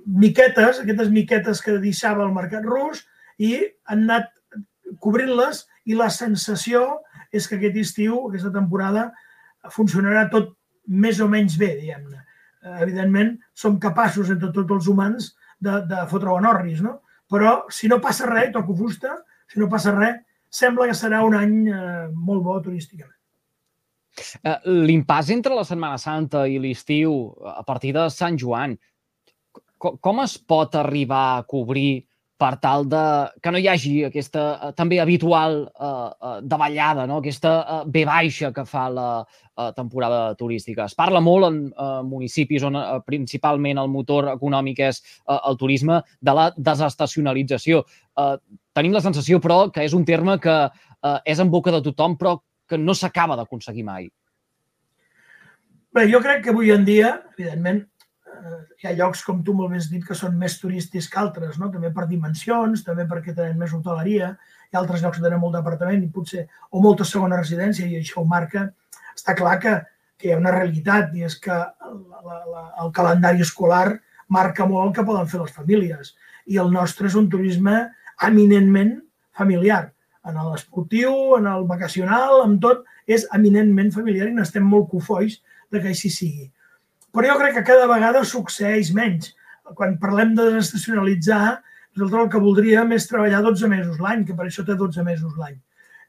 miquetes, 0.05 0.81
aquestes 0.83 1.13
miquetes 1.15 1.63
que 1.63 1.79
deixava 1.83 2.27
el 2.27 2.35
mercat 2.35 2.67
rus, 2.67 3.05
i 3.39 3.55
han 3.91 4.05
anat 4.09 4.29
cobrint-les 5.03 5.65
i 5.91 5.97
la 5.99 6.11
sensació 6.13 6.83
és 7.35 7.47
que 7.49 7.59
aquest 7.59 7.79
estiu, 7.81 8.19
aquesta 8.29 8.53
temporada, 8.55 9.09
funcionarà 9.75 10.27
tot 10.33 10.53
més 10.87 11.21
o 11.23 11.29
menys 11.31 11.57
bé, 11.61 11.73
diguem-ne. 11.81 12.21
Evidentment, 12.83 13.35
som 13.57 13.79
capaços, 13.81 14.31
entre 14.33 14.53
tots 14.55 14.79
els 14.79 14.91
humans, 14.91 15.33
de, 15.65 15.81
de 15.89 16.05
fotre 16.11 16.31
bonorris, 16.31 16.83
no? 16.85 16.99
Però 17.33 17.65
si 17.73 17.89
no 17.89 18.01
passa 18.05 18.29
res, 18.29 18.53
toco 18.53 18.77
fusta, 18.77 19.19
si 19.51 19.61
no 19.61 19.69
passa 19.73 19.95
res, 19.97 20.21
sembla 20.55 20.89
que 20.91 20.97
serà 20.97 21.23
un 21.27 21.37
any 21.39 21.55
eh, 21.69 22.09
molt 22.15 22.45
bo 22.45 22.57
turísticament. 22.63 23.15
Eh, 24.45 24.59
l'impàs 24.87 25.31
entre 25.35 25.57
la 25.57 25.65
Setmana 25.67 25.99
Santa 25.99 26.45
i 26.47 26.61
l'estiu 26.63 27.17
a 27.51 27.63
partir 27.67 27.95
de 27.97 28.07
Sant 28.15 28.39
Joan, 28.39 28.77
com 29.79 30.21
es 30.23 30.37
pot 30.39 30.77
arribar 30.81 31.25
a 31.35 31.43
cobrir 31.49 32.05
per 32.45 32.59
tal 32.61 32.85
de 32.85 33.03
que 33.41 33.53
no 33.53 33.61
hi 33.61 33.69
hagi 33.73 33.93
aquesta 34.09 34.43
uh, 34.53 34.73
també 34.77 34.99
habitual 35.01 35.63
uh, 35.65 35.89
uh, 35.89 36.35
davallada, 36.45 37.07
no? 37.09 37.23
aquesta 37.23 37.85
B 37.89 38.05
baixa 38.05 38.51
que 38.53 38.67
fa 38.69 38.85
la 38.93 39.07
uh, 39.23 39.71
temporada 39.77 40.35
turística. 40.37 40.85
Es 40.85 40.97
parla 40.99 41.23
molt 41.25 41.49
en 41.49 41.61
uh, 41.71 42.03
municipis 42.05 42.67
on 42.69 42.77
uh, 42.77 42.99
principalment 43.07 43.81
el 43.81 43.89
motor 43.93 44.29
econòmic 44.35 44.83
és 44.91 45.01
uh, 45.01 45.39
el 45.39 45.57
turisme 45.61 46.03
de 46.21 46.35
la 46.37 46.51
desestacionalització. 46.57 47.81
Uh, 48.21 48.37
tenim 48.77 48.93
la 48.93 49.05
sensació, 49.05 49.41
però, 49.41 49.71
que 49.73 49.87
és 49.87 49.97
un 49.97 50.05
terme 50.05 50.37
que 50.43 50.59
uh, 50.69 51.17
és 51.25 51.41
en 51.41 51.53
boca 51.53 51.73
de 51.73 51.81
tothom, 51.89 52.19
però 52.21 52.37
que 52.69 52.81
no 52.81 52.93
s'acaba 52.97 53.39
d'aconseguir 53.41 53.89
mai. 53.89 54.11
Bé, 55.95 56.09
jo 56.11 56.21
crec 56.21 56.43
que 56.45 56.53
avui 56.53 56.75
en 56.75 56.85
dia, 56.85 57.17
evidentment, 57.39 57.85
Eh, 57.85 57.94
hi 58.83 58.89
ha 58.89 58.95
llocs, 58.99 59.23
com 59.25 59.43
tu 59.45 59.55
molt 59.57 59.73
més 59.73 59.89
dit, 59.91 60.03
que 60.05 60.17
són 60.19 60.37
més 60.41 60.57
turístics 60.61 61.09
que 61.11 61.21
altres, 61.21 61.59
no? 61.61 61.71
també 61.73 61.91
per 61.95 62.07
dimensions, 62.11 62.85
també 62.87 63.07
perquè 63.11 63.35
tenen 63.35 63.59
més 63.61 63.73
hoteleria, 63.77 64.35
hi 64.69 64.77
ha 64.77 64.81
altres 64.83 65.05
llocs 65.05 65.19
que 65.19 65.25
tenen 65.25 65.41
molt 65.43 65.57
d'apartament 65.57 66.03
i 66.03 66.11
potser, 66.13 66.47
o 66.71 66.83
molta 66.85 67.07
segona 67.09 67.39
residència, 67.41 67.87
i 67.87 68.01
això 68.01 68.23
ho 68.23 68.27
marca. 68.29 68.67
Està 69.15 69.37
clar 69.39 69.57
que, 69.63 69.75
que 70.19 70.29
hi 70.29 70.35
ha 70.35 70.41
una 70.41 70.55
realitat, 70.55 71.15
i 71.15 71.25
és 71.29 71.39
que 71.41 71.55
la, 71.57 72.39
la, 72.51 72.65
el 72.85 72.93
calendari 72.97 73.45
escolar 73.45 73.87
marca 74.35 74.67
molt 74.69 74.89
el 74.89 74.95
que 74.97 75.07
poden 75.07 75.31
fer 75.31 75.43
les 75.43 75.55
famílies. 75.55 76.15
I 76.51 76.61
el 76.61 76.73
nostre 76.73 77.09
és 77.09 77.17
un 77.19 77.31
turisme 77.33 77.77
eminentment 78.27 78.99
familiar. 79.37 79.87
En 80.25 80.37
l'esportiu, 80.51 81.37
en 81.39 81.47
el 81.51 81.67
vacacional, 81.69 82.43
amb 82.45 82.61
tot, 82.63 82.85
és 83.07 83.27
eminentment 83.37 83.91
familiar 83.93 84.31
i 84.31 84.37
n'estem 84.37 84.65
molt 84.65 84.89
cofois 84.93 85.37
de 85.73 85.81
que 85.81 85.93
així 85.93 86.11
sigui. 86.13 86.49
Però 87.15 87.31
jo 87.31 87.39
crec 87.39 87.59
que 87.59 87.67
cada 87.69 87.87
vegada 87.91 88.25
succeeix 88.27 88.91
menys. 88.95 89.31
Quan 89.79 89.95
parlem 90.03 90.35
de 90.35 90.49
desestacionalitzar, 90.51 91.61
nosaltres 91.95 92.25
el 92.25 92.33
que 92.33 92.43
voldríem 92.43 92.91
és 92.97 93.07
treballar 93.09 93.45
12 93.45 93.71
mesos 93.71 94.01
l'any, 94.03 94.25
que 94.27 94.35
per 94.35 94.49
això 94.49 94.65
té 94.67 94.75
12 94.77 95.05
mesos 95.07 95.37
l'any. 95.39 95.55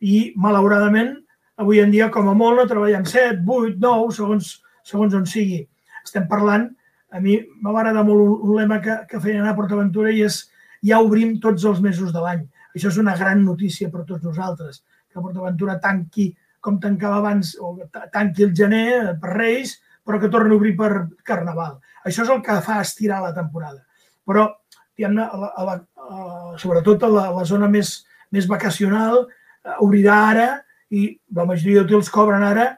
I, 0.02 0.34
malauradament, 0.42 1.14
avui 1.62 1.80
en 1.80 1.94
dia, 1.94 2.10
com 2.12 2.28
a 2.30 2.34
molt, 2.38 2.58
no 2.60 2.66
treballem 2.70 3.06
7, 3.08 3.46
8, 3.46 3.78
9, 3.84 4.10
segons, 4.18 4.50
segons 4.84 5.14
on 5.16 5.30
sigui. 5.30 5.62
Estem 6.04 6.26
parlant 6.32 6.68
a 7.16 7.22
mi 7.22 7.38
m'ha 7.62 7.72
agradat 7.72 8.04
molt 8.04 8.44
un, 8.44 8.56
lema 8.58 8.82
que, 8.84 8.98
que 9.08 9.22
feien 9.24 9.46
a 9.48 9.54
PortAventura 9.56 10.12
i 10.12 10.26
és 10.26 10.42
ja 10.86 11.00
obrim 11.06 11.38
tots 11.42 11.64
els 11.70 11.80
mesos 11.86 12.12
de 12.12 12.24
l'any. 12.24 12.42
Això 12.76 12.90
és 12.92 13.00
una 13.00 13.16
gran 13.16 13.46
notícia 13.46 13.88
per 13.94 14.04
tots 14.04 14.26
nosaltres, 14.26 14.82
que 15.08 15.22
PortAventura 15.22 15.78
tanqui 15.80 16.32
com 16.66 16.80
tancava 16.82 17.22
abans, 17.22 17.54
o 17.62 17.78
tanqui 18.12 18.44
el 18.44 18.56
gener 18.58 19.16
per 19.22 19.36
Reis, 19.38 19.78
però 20.06 20.20
que 20.22 20.30
torni 20.30 20.54
a 20.54 20.60
obrir 20.60 20.76
per 20.78 21.08
Carnaval. 21.26 21.80
Això 22.06 22.24
és 22.24 22.32
el 22.32 22.44
que 22.46 22.60
fa 22.62 22.80
estirar 22.84 23.24
la 23.24 23.34
temporada. 23.34 23.82
Però, 24.26 24.48
diguem-ne, 24.96 25.26
a 25.26 25.40
la, 25.42 25.50
a 25.50 25.66
la, 25.66 25.76
a, 25.98 26.20
sobretot 26.62 27.04
a 27.04 27.10
la, 27.12 27.26
a 27.32 27.36
la 27.40 27.46
zona 27.50 27.70
més, 27.72 27.98
més 28.32 28.48
vacacional, 28.50 29.26
eh, 29.66 29.78
obrirà 29.82 30.20
ara 30.30 30.48
i 30.94 31.08
la 31.34 31.48
majoria 31.50 31.82
d'hotels 31.82 32.12
cobren 32.14 32.46
ara, 32.46 32.70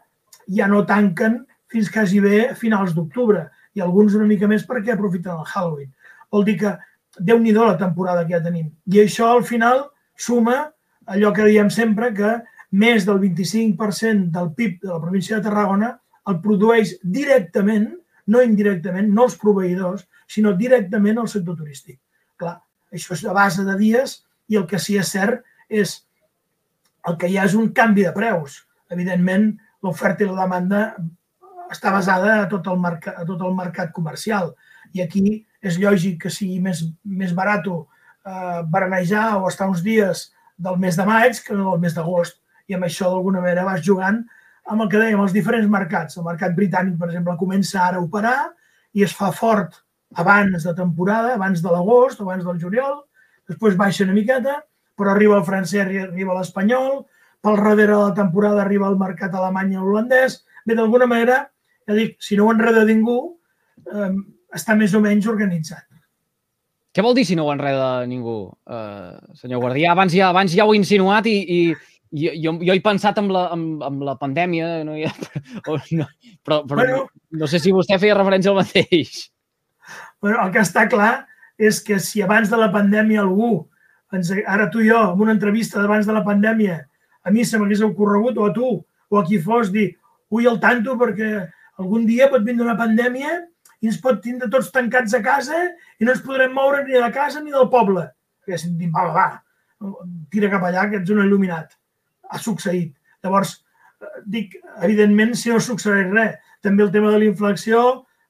ja 0.47 0.67
no 0.71 0.85
tanquen 0.87 1.41
fins 1.67 1.91
quasi 1.91 2.21
bé 2.23 2.53
finals 2.55 2.95
d'octubre 2.95 3.43
i 3.75 3.83
alguns 3.83 4.15
una 4.15 4.27
mica 4.29 4.47
més 4.47 4.63
perquè 4.65 4.95
aprofiten 4.95 5.35
el 5.35 5.47
Halloween. 5.51 5.91
Vol 6.31 6.47
dir 6.47 6.57
que 6.63 6.73
déu 7.19 7.39
nhi 7.39 7.51
la 7.51 7.77
temporada 7.77 8.23
que 8.25 8.35
ja 8.35 8.43
tenim. 8.43 8.71
I 8.87 9.03
això 9.03 9.33
al 9.33 9.43
final 9.43 9.89
suma 10.15 10.71
allò 11.05 11.33
que 11.33 11.45
diem 11.45 11.69
sempre 11.69 12.13
que 12.13 12.37
més 12.71 13.05
del 13.05 13.19
25% 13.19 14.31
del 14.31 14.51
PIB 14.53 14.81
de 14.81 14.91
la 14.91 15.01
província 15.01 15.37
de 15.37 15.43
Tarragona 15.43 15.97
el 16.27 16.39
produeix 16.43 16.95
directament, 17.03 17.89
no 18.27 18.43
indirectament, 18.43 19.09
no 19.13 19.27
els 19.27 19.37
proveïdors, 19.39 20.05
sinó 20.27 20.53
directament 20.59 21.21
al 21.21 21.29
sector 21.31 21.55
turístic. 21.59 21.99
Clar, 22.39 22.57
això 22.93 23.15
és 23.15 23.23
a 23.25 23.35
base 23.35 23.63
de 23.67 23.77
dies 23.79 24.19
i 24.51 24.59
el 24.59 24.67
que 24.67 24.79
sí 24.79 24.97
és 24.99 25.11
cert 25.15 25.43
és 25.69 26.01
el 27.07 27.15
que 27.19 27.29
hi 27.31 27.37
ha 27.37 27.45
és 27.47 27.55
un 27.55 27.71
canvi 27.75 28.03
de 28.03 28.13
preus. 28.15 28.61
Evidentment, 28.91 29.53
l'oferta 29.83 30.25
i 30.25 30.27
la 30.27 30.43
demanda 30.43 30.81
està 31.71 31.91
basada 31.91 32.41
a 32.41 32.47
tot 32.51 32.67
el, 32.71 32.83
a 32.87 33.23
tot 33.27 33.43
el 33.43 33.55
mercat 33.55 33.93
comercial. 33.95 34.53
I 34.95 35.03
aquí 35.03 35.23
és 35.63 35.79
lògic 35.79 36.21
que 36.23 36.31
sigui 36.31 36.59
més, 36.63 36.83
més 37.03 37.33
barat 37.35 37.67
eh, 37.67 38.63
baranejar 38.67 39.37
o 39.39 39.47
estar 39.47 39.67
uns 39.71 39.83
dies 39.83 40.27
del 40.57 40.77
mes 40.81 40.97
de 40.97 41.05
maig 41.05 41.39
que 41.45 41.55
no 41.55 41.71
del 41.71 41.83
mes 41.85 41.95
d'agost 41.95 42.39
i 42.67 42.75
amb 42.75 42.87
això 42.87 43.11
d'alguna 43.11 43.43
manera 43.43 43.65
vas 43.67 43.83
jugant 43.85 44.23
amb 44.67 44.83
el 44.83 44.89
que 44.91 45.01
dèiem, 45.01 45.19
els 45.23 45.33
diferents 45.35 45.67
mercats. 45.71 46.17
El 46.19 46.27
mercat 46.27 46.55
britànic, 46.55 46.97
per 46.99 47.09
exemple, 47.09 47.35
comença 47.39 47.81
ara 47.85 48.01
a 48.01 48.05
operar 48.05 48.37
i 48.97 49.03
es 49.05 49.13
fa 49.15 49.31
fort 49.35 49.81
abans 50.15 50.63
de 50.63 50.73
temporada, 50.75 51.35
abans 51.35 51.61
de 51.63 51.71
l'agost, 51.71 52.21
abans 52.23 52.45
del 52.45 52.59
juliol, 52.61 53.01
després 53.47 53.77
baixa 53.79 54.05
una 54.05 54.15
miqueta, 54.15 54.61
però 54.97 55.13
arriba 55.13 55.37
el 55.37 55.45
francès, 55.47 55.83
arriba 55.83 56.37
l'espanyol, 56.37 57.03
pel 57.43 57.59
darrere 57.59 57.93
de 57.93 57.99
la 57.99 58.15
temporada 58.17 58.63
arriba 58.63 58.87
el 58.89 58.97
mercat 58.99 59.35
alemany 59.35 59.75
i 59.75 59.81
holandès. 59.81 60.41
Bé, 60.65 60.75
d'alguna 60.75 61.07
manera, 61.07 61.43
ja 61.87 61.95
dic, 61.95 62.17
si 62.23 62.35
no 62.35 62.47
ho 62.47 62.55
enreda 62.55 62.83
ningú, 62.87 63.19
eh, 63.93 64.09
està 64.57 64.75
més 64.75 64.95
o 64.95 65.03
menys 65.03 65.27
organitzat. 65.29 65.85
Què 66.97 67.03
vol 67.05 67.13
dir 67.13 67.27
si 67.29 67.35
no 67.37 67.45
ho 67.45 67.51
enreda 67.53 68.07
ningú, 68.09 68.47
uh, 68.49 69.17
senyor 69.37 69.59
Guardià? 69.61 69.91
Abans 69.93 70.15
ja, 70.17 70.31
abans 70.33 70.55
ja 70.57 70.65
ho 70.65 70.71
he 70.73 70.79
insinuat 70.79 71.27
i, 71.29 71.35
i, 71.37 71.59
jo, 72.11 72.31
jo, 72.35 72.53
jo 72.63 72.75
he 72.75 72.81
pensat 72.83 73.17
amb 73.19 73.31
la, 73.35 73.47
amb, 73.53 73.81
amb 73.83 74.03
la 74.07 74.15
pandèmia, 74.19 74.83
no 74.87 74.95
hi 74.97 75.05
ha, 75.07 75.13
però, 75.65 75.77
no, 75.99 76.07
però, 76.45 76.61
però 76.67 76.81
bueno, 76.81 76.99
no, 77.07 77.39
no 77.43 77.49
sé 77.51 77.59
si 77.63 77.73
vostè 77.75 77.99
feia 78.01 78.17
referència 78.17 78.53
al 78.53 78.59
mateix. 78.61 79.25
Bueno, 80.21 80.39
el 80.43 80.53
que 80.53 80.63
està 80.63 80.87
clar 80.91 81.27
és 81.57 81.81
que 81.83 81.97
si 82.03 82.21
abans 82.21 82.51
de 82.51 82.59
la 82.59 82.69
pandèmia 82.73 83.23
algú, 83.23 83.65
ens, 84.13 84.31
ara 84.45 84.69
tu 84.71 84.83
i 84.83 84.91
jo, 84.91 84.99
en 85.13 85.23
una 85.25 85.35
entrevista 85.35 85.81
d'abans 85.81 86.07
de 86.07 86.15
la 86.15 86.23
pandèmia, 86.25 86.79
a 87.27 87.33
mi 87.33 87.43
se 87.45 87.59
m'hagués 87.59 87.83
ocorregut, 87.85 88.37
o 88.37 88.47
a 88.47 88.53
tu, 88.55 88.71
o 89.09 89.19
a 89.19 89.23
qui 89.27 89.39
fos, 89.43 89.71
dir, 89.73 89.89
ui, 90.31 90.45
el 90.47 90.61
tanto, 90.63 90.95
perquè 90.99 91.31
algun 91.81 92.05
dia 92.07 92.29
pot 92.31 92.45
vindre 92.45 92.65
una 92.65 92.77
pandèmia 92.79 93.33
i 93.81 93.89
ens 93.89 93.99
pot 94.01 94.21
tindre 94.23 94.49
tots 94.53 94.71
tancats 94.73 95.13
a 95.13 95.21
casa 95.25 95.59
i 95.99 96.05
no 96.05 96.13
ens 96.13 96.23
podrem 96.25 96.53
moure 96.55 96.83
ni 96.85 96.95
de 96.95 97.09
casa 97.13 97.43
ni 97.43 97.53
del 97.53 97.67
poble. 97.73 98.07
I 98.47 98.57
si 98.57 98.71
va, 98.87 99.03
va, 99.11 99.27
va, 99.83 99.91
tira 100.31 100.49
cap 100.49 100.63
allà, 100.63 100.87
que 100.89 101.01
ets 101.01 101.11
un 101.11 101.19
il·luminat 101.25 101.75
ha 102.29 102.41
succeït. 102.41 102.93
Llavors, 103.25 103.53
eh, 104.01 104.13
dic, 104.25 104.57
evidentment, 104.85 105.35
si 105.35 105.53
no 105.53 105.59
succeeix 105.63 106.11
res, 106.13 106.37
també 106.65 106.83
el 106.85 106.91
tema 106.93 107.11
de 107.13 107.21
la 107.21 107.29
inflació 107.29 107.83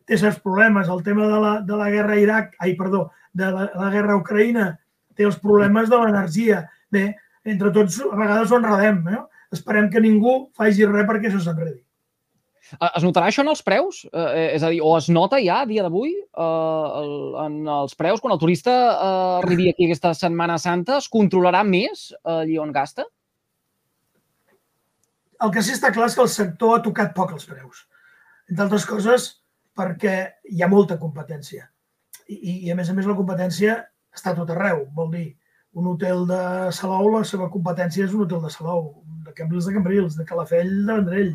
té 0.08 0.18
certs 0.20 0.42
problemes. 0.44 0.89
El 0.89 1.04
tema 1.04 1.27
de 1.27 1.39
la, 1.44 1.54
de 1.68 1.80
la 1.80 1.89
guerra 1.94 2.16
a 2.16 2.22
Iraq, 2.24 2.54
ai, 2.63 2.75
perdó, 2.80 3.08
de 3.34 3.50
la, 3.54 3.72
la 3.75 3.89
guerra 3.94 4.16
a 4.16 4.22
Ucraïna, 4.22 4.70
té 5.18 5.25
els 5.27 5.39
problemes 5.42 5.89
de 5.92 6.00
l'energia. 6.00 6.62
Bé, 6.94 7.10
entre 7.48 7.74
tots, 7.75 8.00
a 8.06 8.16
vegades 8.16 8.54
ho 8.54 8.62
enredem. 8.62 9.04
Eh? 9.12 9.25
Esperem 9.58 9.92
que 9.92 10.04
ningú 10.04 10.39
faci 10.58 10.88
res 10.88 11.08
perquè 11.10 11.32
això 11.32 11.44
s'enredi. 11.44 11.82
Es 12.75 13.04
notarà 13.06 13.30
això 13.30 13.46
en 13.46 13.51
els 13.54 13.62
preus? 13.63 14.01
Eh, 14.12 14.56
és 14.58 14.63
a 14.63 14.72
dir, 14.74 14.82
o 14.84 14.92
es 14.98 15.08
nota 15.13 15.39
ja 15.39 15.62
a 15.63 15.68
dia 15.70 15.86
d'avui 15.86 16.12
eh, 16.12 17.04
en 17.46 17.62
els 17.77 17.96
preus? 17.96 18.20
Quan 18.24 18.36
el 18.36 18.42
turista 18.42 18.74
eh, 18.74 19.12
arribi 19.38 19.70
aquí 19.72 19.88
aquesta 19.88 20.12
Setmana 20.18 20.58
Santa, 20.60 20.98
es 21.00 21.08
controlarà 21.12 21.63
més 21.63 22.10
allí 22.27 22.58
on 22.60 22.74
gasta? 22.75 23.08
El 25.44 25.51
que 25.53 25.62
sí 25.63 25.75
està 25.75 25.91
clar 25.94 26.08
és 26.10 26.15
que 26.17 26.24
el 26.25 26.32
sector 26.34 26.75
ha 26.75 26.84
tocat 26.86 27.13
poc 27.17 27.34
els 27.36 27.46
preus. 27.50 27.84
Entre 28.50 28.63
altres 28.63 28.86
coses, 28.89 29.27
perquè 29.77 30.15
hi 30.50 30.63
ha 30.63 30.72
molta 30.72 30.98
competència. 31.01 31.67
I, 32.27 32.67
i 32.67 32.72
a 32.72 32.75
més 32.75 32.89
a 32.89 32.96
més, 32.98 33.06
la 33.08 33.15
competència 33.17 33.77
està 34.15 34.34
tot 34.36 34.50
arreu. 34.51 34.86
Vol 34.96 35.12
dir, 35.13 35.27
un 35.77 35.91
hotel 35.91 36.25
de 36.27 36.41
Salou, 36.74 37.12
la 37.13 37.24
seva 37.27 37.51
competència 37.53 38.08
és 38.08 38.15
un 38.15 38.24
hotel 38.25 38.41
de 38.41 38.50
Salou, 38.50 38.88
de 39.27 39.34
Cambrils 39.38 39.67
de 39.67 39.75
Cambrils, 39.75 40.17
de 40.17 40.25
Calafell 40.25 40.74
de 40.88 40.96
Vendrell, 40.96 41.29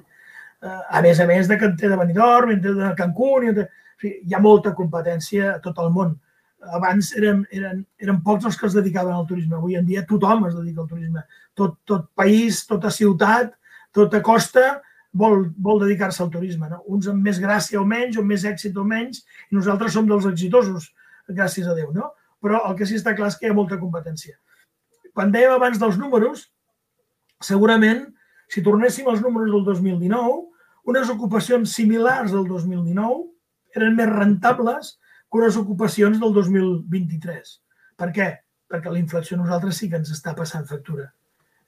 eh, 0.63 0.81
a 0.99 1.03
més 1.05 1.21
a 1.23 1.29
més 1.31 1.49
de 1.49 1.59
que 1.61 1.71
té 1.79 1.91
de 1.93 1.99
Benidorm, 2.01 2.57
de 2.65 2.91
Cancún, 2.99 3.49
o 3.53 3.55
sigui, 4.03 4.17
hi 4.27 4.35
ha 4.35 4.43
molta 4.43 4.75
competència 4.75 5.55
a 5.55 5.61
tot 5.63 5.79
el 5.79 5.93
món. 5.95 6.17
Abans 6.75 7.13
eren, 7.19 7.45
eren, 7.55 7.85
eren 8.03 8.19
pocs 8.27 8.49
els 8.51 8.59
que 8.59 8.67
es 8.67 8.75
dedicaven 8.75 9.15
al 9.15 9.27
turisme. 9.27 9.57
Avui 9.59 9.77
en 9.79 9.87
dia 9.87 10.05
tothom 10.07 10.47
es 10.49 10.57
dedica 10.59 10.83
al 10.83 10.91
turisme. 10.91 11.23
Tot, 11.59 11.79
tot 11.87 12.09
país, 12.19 12.65
tota 12.67 12.91
ciutat, 12.91 13.55
tota 13.95 14.23
costa 14.25 14.81
vol, 15.13 15.51
vol 15.59 15.83
dedicar-se 15.85 16.23
al 16.25 16.31
turisme. 16.33 16.69
No? 16.71 16.83
Uns 16.89 17.09
amb 17.13 17.23
més 17.25 17.41
gràcia 17.41 17.81
o 17.81 17.85
menys, 17.89 18.19
o 18.19 18.25
més 18.27 18.47
èxit 18.49 18.77
o 18.81 18.85
menys, 18.89 19.23
i 19.51 19.57
nosaltres 19.57 19.95
som 19.97 20.09
dels 20.09 20.27
exitosos, 20.31 20.91
gràcies 21.29 21.69
a 21.69 21.77
Déu. 21.77 21.93
No? 21.95 22.13
Però 22.43 22.65
el 22.71 22.79
que 22.79 22.89
sí 22.89 22.97
està 22.99 23.15
clar 23.17 23.31
és 23.31 23.39
que 23.39 23.47
hi 23.47 23.53
ha 23.53 23.59
molta 23.59 23.79
competència. 23.81 24.39
Quan 25.13 25.33
dèiem 25.33 25.55
abans 25.55 25.79
dels 25.79 25.99
números, 26.01 26.49
segurament, 27.45 28.07
si 28.49 28.65
tornéssim 28.65 29.09
als 29.09 29.21
números 29.25 29.53
del 29.53 29.65
2019, 29.69 30.41
unes 30.89 31.11
ocupacions 31.13 31.77
similars 31.77 32.33
del 32.35 32.49
2019 32.49 33.29
eren 33.77 33.95
més 33.97 34.11
rentables 34.11 34.97
que 35.31 35.41
unes 35.41 35.57
ocupacions 35.61 36.19
del 36.21 36.33
2023. 36.35 37.57
Per 38.01 38.09
què? 38.13 38.29
Perquè 38.73 38.91
la 38.91 39.01
inflació 39.01 39.37
a 39.37 39.45
nosaltres 39.45 39.79
sí 39.79 39.89
que 39.89 40.01
ens 40.01 40.11
està 40.13 40.35
passant 40.37 40.67
factura 40.69 41.13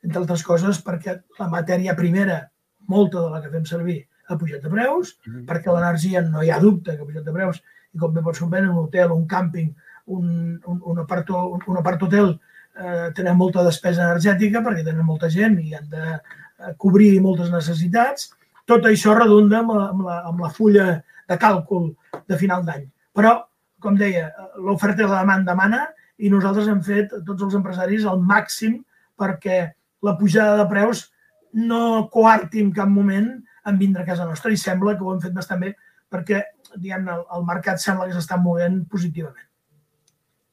entre 0.04 0.20
altres 0.20 0.44
coses 0.46 0.80
perquè 0.84 1.18
la 1.40 1.48
matèria 1.52 1.96
primera, 1.98 2.42
molta 2.88 3.22
de 3.22 3.30
la 3.32 3.40
que 3.42 3.52
fem 3.52 3.64
servir, 3.68 4.02
ha 4.28 4.36
pujat 4.40 4.62
de 4.62 4.70
preus, 4.72 5.16
mm 5.26 5.32
-hmm. 5.32 5.46
perquè 5.48 5.72
l'energia 5.72 6.22
no 6.22 6.42
hi 6.42 6.50
ha 6.50 6.60
dubte 6.60 6.96
que 6.96 7.02
ha 7.02 7.06
pujat 7.06 7.24
de 7.24 7.32
preus, 7.32 7.62
i 7.92 7.98
com 7.98 8.12
bé 8.12 8.22
pots 8.22 8.40
comprendre, 8.40 8.70
un 8.70 8.78
hotel, 8.78 9.12
un 9.12 9.26
càmping, 9.26 9.74
un, 10.06 10.60
un, 10.66 10.80
un, 10.84 10.98
apart, 10.98 11.30
un 11.66 11.76
apart 11.76 12.02
hotel, 12.02 12.38
eh, 12.74 13.10
tenen 13.14 13.36
molta 13.36 13.62
despesa 13.62 14.04
energètica 14.04 14.62
perquè 14.64 14.84
tenen 14.84 15.06
molta 15.06 15.30
gent 15.30 15.58
i 15.62 15.74
han 15.74 15.88
de 15.88 16.04
eh, 16.14 16.74
cobrir 16.76 17.20
moltes 17.20 17.50
necessitats. 17.50 18.30
Tot 18.66 18.86
això 18.88 19.14
redunda 19.14 19.60
amb 19.60 19.74
la, 19.76 19.88
amb 19.90 20.06
la, 20.08 20.20
amb 20.30 20.40
la 20.40 20.50
fulla 20.50 20.86
de 21.28 21.38
càlcul 21.40 21.94
de 22.28 22.38
final 22.40 22.64
d'any. 22.64 22.86
Però, 23.14 23.36
com 23.80 23.96
deia, 23.96 24.30
l'oferta 24.56 25.04
i 25.04 25.06
la 25.06 25.20
demanda 25.20 25.54
mana 25.54 25.84
i 26.18 26.30
nosaltres 26.32 26.68
hem 26.68 26.80
fet, 26.82 27.12
tots 27.26 27.42
els 27.42 27.56
empresaris, 27.58 28.06
el 28.08 28.20
màxim 28.20 28.78
perquè 29.20 29.58
la 30.04 30.16
pujada 30.18 30.58
de 30.60 30.68
preus 30.70 31.06
no 31.54 32.08
coarti 32.12 32.60
en 32.60 32.70
cap 32.74 32.90
moment 32.90 33.30
en 33.64 33.80
vindre 33.80 34.02
a 34.02 34.08
casa 34.08 34.26
nostra 34.28 34.52
i 34.52 34.60
sembla 34.60 34.96
que 34.98 35.04
ho 35.04 35.14
hem 35.14 35.22
fet 35.22 35.34
bastant 35.34 35.62
bé 35.62 35.72
perquè 36.12 36.42
diguem 36.76 37.08
el, 37.10 37.24
el 37.34 37.44
mercat 37.48 37.80
sembla 37.82 38.08
que 38.08 38.16
s'està 38.16 38.38
movent 38.40 38.82
positivament. 38.90 39.46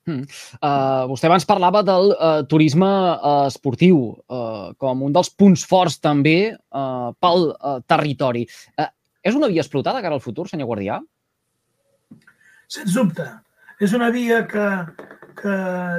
Mm. 0.09 0.25
Uh, 0.57 1.03
vostè 1.11 1.27
abans 1.29 1.45
parlava 1.45 1.83
del 1.85 2.09
uh, 2.15 2.41
turisme 2.49 2.87
uh, 2.87 3.45
esportiu 3.45 3.99
uh, 4.09 4.71
com 4.81 5.03
un 5.05 5.13
dels 5.13 5.29
punts 5.37 5.65
forts 5.69 5.99
també 6.01 6.53
uh, 6.55 7.11
pel 7.21 7.51
uh, 7.51 7.77
territori. 7.85 8.47
Uh, 8.73 8.89
és 9.21 9.37
una 9.37 9.49
via 9.51 9.61
explotada 9.61 10.01
cara 10.01 10.17
al 10.17 10.23
futur, 10.23 10.47
senyor 10.49 10.71
Guardià? 10.71 10.97
Sens 12.71 12.97
dubte. 12.97 13.27
És 13.81 13.93
una 13.97 14.09
via 14.13 14.41
que, 14.49 14.67
que 15.37 15.55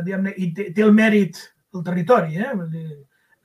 diguem 0.06 0.28
i 0.34 0.50
té, 0.56 0.70
té 0.74 0.82
el 0.82 0.94
mèrit 0.96 1.38
del 1.72 1.86
territori. 1.86 2.38
Eh? 2.42 2.50
Vull 2.56 2.70
dir, 2.72 2.88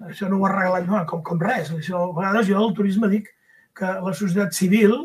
això 0.05 0.29
no 0.29 0.39
ho 0.39 0.45
ha 0.45 0.51
arreglat 0.51 0.87
no, 0.87 1.01
com, 1.09 1.23
com 1.25 1.41
res. 1.41 1.71
Això, 1.73 2.03
a 2.09 2.15
vegades 2.15 2.47
jo 2.49 2.57
al 2.59 2.75
turisme 2.77 3.09
dic 3.11 3.31
que 3.77 3.89
la 4.03 4.13
societat 4.13 4.53
civil, 4.57 4.95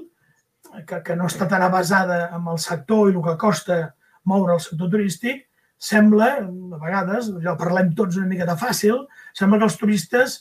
que, 0.89 1.01
que 1.05 1.17
no 1.17 1.29
està 1.29 1.49
tan 1.49 1.65
basada 1.73 2.27
en 2.37 2.47
el 2.49 2.61
sector 2.61 3.11
i 3.11 3.17
el 3.17 3.25
que 3.25 3.39
costa 3.41 3.81
moure 4.29 4.57
el 4.57 4.63
sector 4.65 4.91
turístic, 4.93 5.47
sembla, 5.83 6.31
a 6.39 6.79
vegades, 6.79 7.33
ja 7.43 7.57
parlem 7.59 7.91
tots 7.99 8.17
una 8.21 8.31
mica 8.31 8.47
de 8.49 8.57
fàcil, 8.59 9.03
sembla 9.35 9.59
que 9.59 9.69
els 9.69 9.79
turistes 9.81 10.37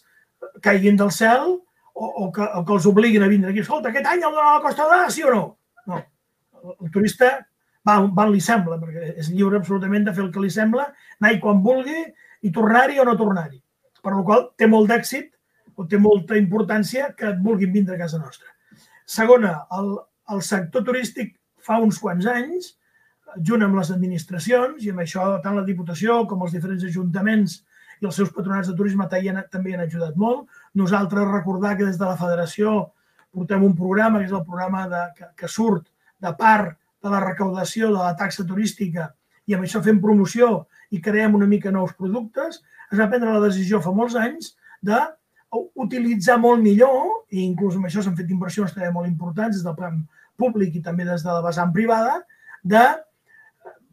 caiguin 0.62 1.00
del 1.00 1.12
cel 1.16 1.48
o, 1.50 2.06
o, 2.06 2.28
que, 2.34 2.46
o 2.46 2.62
que 2.66 2.76
els 2.78 2.86
obliguin 2.90 3.26
a 3.26 3.32
vindre 3.32 3.52
aquí. 3.52 3.64
Escolta, 3.64 3.90
aquest 3.90 4.08
any 4.08 4.22
heu 4.22 4.36
d'anar 4.36 4.52
a 4.52 4.60
la 4.60 4.66
Costa 4.66 4.88
d'Ara, 4.90 5.10
sí 5.14 5.26
o 5.26 5.34
no? 5.34 5.42
No. 5.90 6.04
El 6.78 6.94
turista 6.94 7.34
val, 7.88 8.12
val 8.14 8.32
li 8.34 8.42
sembla, 8.44 8.78
perquè 8.82 9.16
és 9.24 9.32
lliure 9.34 9.60
absolutament 9.60 10.06
de 10.06 10.14
fer 10.14 10.26
el 10.28 10.32
que 10.34 10.44
li 10.44 10.54
sembla, 10.54 10.92
anar-hi 11.20 11.42
quan 11.42 11.66
vulgui 11.66 12.06
i 12.46 12.54
tornar-hi 12.54 13.02
o 13.02 13.08
no 13.10 13.18
tornar-hi. 13.18 13.61
Per 14.02 14.14
la 14.16 14.24
qual 14.26 14.48
té 14.58 14.68
molt 14.70 14.90
d'èxit 14.90 15.32
o 15.78 15.86
té 15.88 16.00
molta 16.02 16.38
importància 16.40 17.12
que 17.18 17.30
et 17.32 17.42
vulguin 17.44 17.74
vindre 17.74 17.96
a 17.96 18.02
casa 18.04 18.20
nostra. 18.22 18.50
Segona, 19.06 19.54
el, 19.78 19.92
el 20.34 20.42
sector 20.46 20.86
turístic 20.88 21.36
fa 21.62 21.80
uns 21.82 22.00
quants 22.02 22.28
anys, 22.30 22.76
junt 23.48 23.64
amb 23.64 23.78
les 23.80 23.92
administracions, 23.94 24.82
i 24.84 24.92
amb 24.92 25.04
això 25.04 25.28
tant 25.44 25.56
la 25.58 25.68
Diputació 25.68 26.22
com 26.28 26.42
els 26.46 26.56
diferents 26.56 26.84
ajuntaments 26.88 27.62
i 28.02 28.08
els 28.10 28.18
seus 28.18 28.32
patronats 28.34 28.72
de 28.72 28.76
turisme 28.76 29.08
també 29.08 29.76
han 29.76 29.86
ajudat 29.86 30.18
molt. 30.18 30.50
Nosaltres 30.74 31.30
recordar 31.30 31.78
que 31.78 31.86
des 31.86 32.00
de 32.02 32.06
la 32.08 32.18
federació 32.18 32.92
portem 33.32 33.64
un 33.64 33.76
programa, 33.78 34.20
que 34.20 34.28
és 34.28 34.36
el 34.36 34.46
programa 34.46 34.88
de, 34.92 35.02
que, 35.18 35.30
que 35.38 35.48
surt 35.48 35.88
de 36.22 36.34
part 36.38 36.76
de 37.02 37.10
la 37.10 37.22
recaudació 37.24 37.90
de 37.90 38.00
la 38.00 38.16
taxa 38.18 38.46
turística 38.48 39.12
i 39.48 39.56
amb 39.56 39.66
això 39.66 39.82
fem 39.84 40.02
promoció 40.02 40.66
i 40.92 41.02
creem 41.02 41.36
una 41.38 41.48
mica 41.50 41.72
nous 41.72 41.94
productes, 41.98 42.62
es 42.92 43.00
va 43.00 43.10
prendre 43.10 43.34
la 43.34 43.44
decisió 43.46 43.82
fa 43.84 43.94
molts 43.96 44.18
anys 44.20 44.54
de 44.82 45.00
utilitzar 45.84 46.38
molt 46.40 46.64
millor, 46.64 47.26
i 47.32 47.44
inclús 47.44 47.76
amb 47.76 47.88
això 47.88 48.04
s'han 48.04 48.16
fet 48.18 48.32
inversions 48.32 48.74
també 48.76 48.92
molt 48.92 49.10
importants 49.10 49.58
des 49.58 49.66
del 49.66 49.76
plan 49.76 50.00
públic 50.40 50.76
i 50.76 50.84
també 50.84 51.06
des 51.08 51.24
de 51.24 51.32
la 51.32 51.44
vessant 51.44 51.74
privada, 51.76 52.22
de 52.64 52.84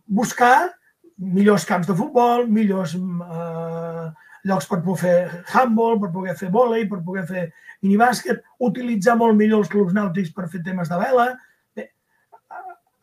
buscar 0.07 0.71
millors 1.19 1.67
camps 1.67 1.89
de 1.89 1.97
futbol, 1.99 2.47
millors 2.47 2.95
eh, 2.95 4.05
llocs 4.47 4.69
per 4.71 4.81
poder 4.85 5.01
fer 5.03 5.43
handball, 5.55 5.99
per 5.99 6.13
poder 6.15 6.37
fer 6.39 6.53
vòlei, 6.55 6.87
per 6.89 7.03
poder 7.05 7.27
fer 7.27 7.49
minibàsquet, 7.83 8.43
utilitzar 8.71 9.17
molt 9.19 9.37
millor 9.39 9.65
els 9.65 9.73
clubs 9.73 9.95
nàutics 9.97 10.31
per 10.35 10.47
fer 10.53 10.63
temes 10.67 10.91
de 10.91 10.99
vela, 11.03 11.29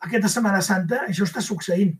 aquesta 0.06 0.30
Setmana 0.30 0.62
Santa 0.62 1.02
això 1.06 1.26
està 1.26 1.42
succeint. 1.42 1.94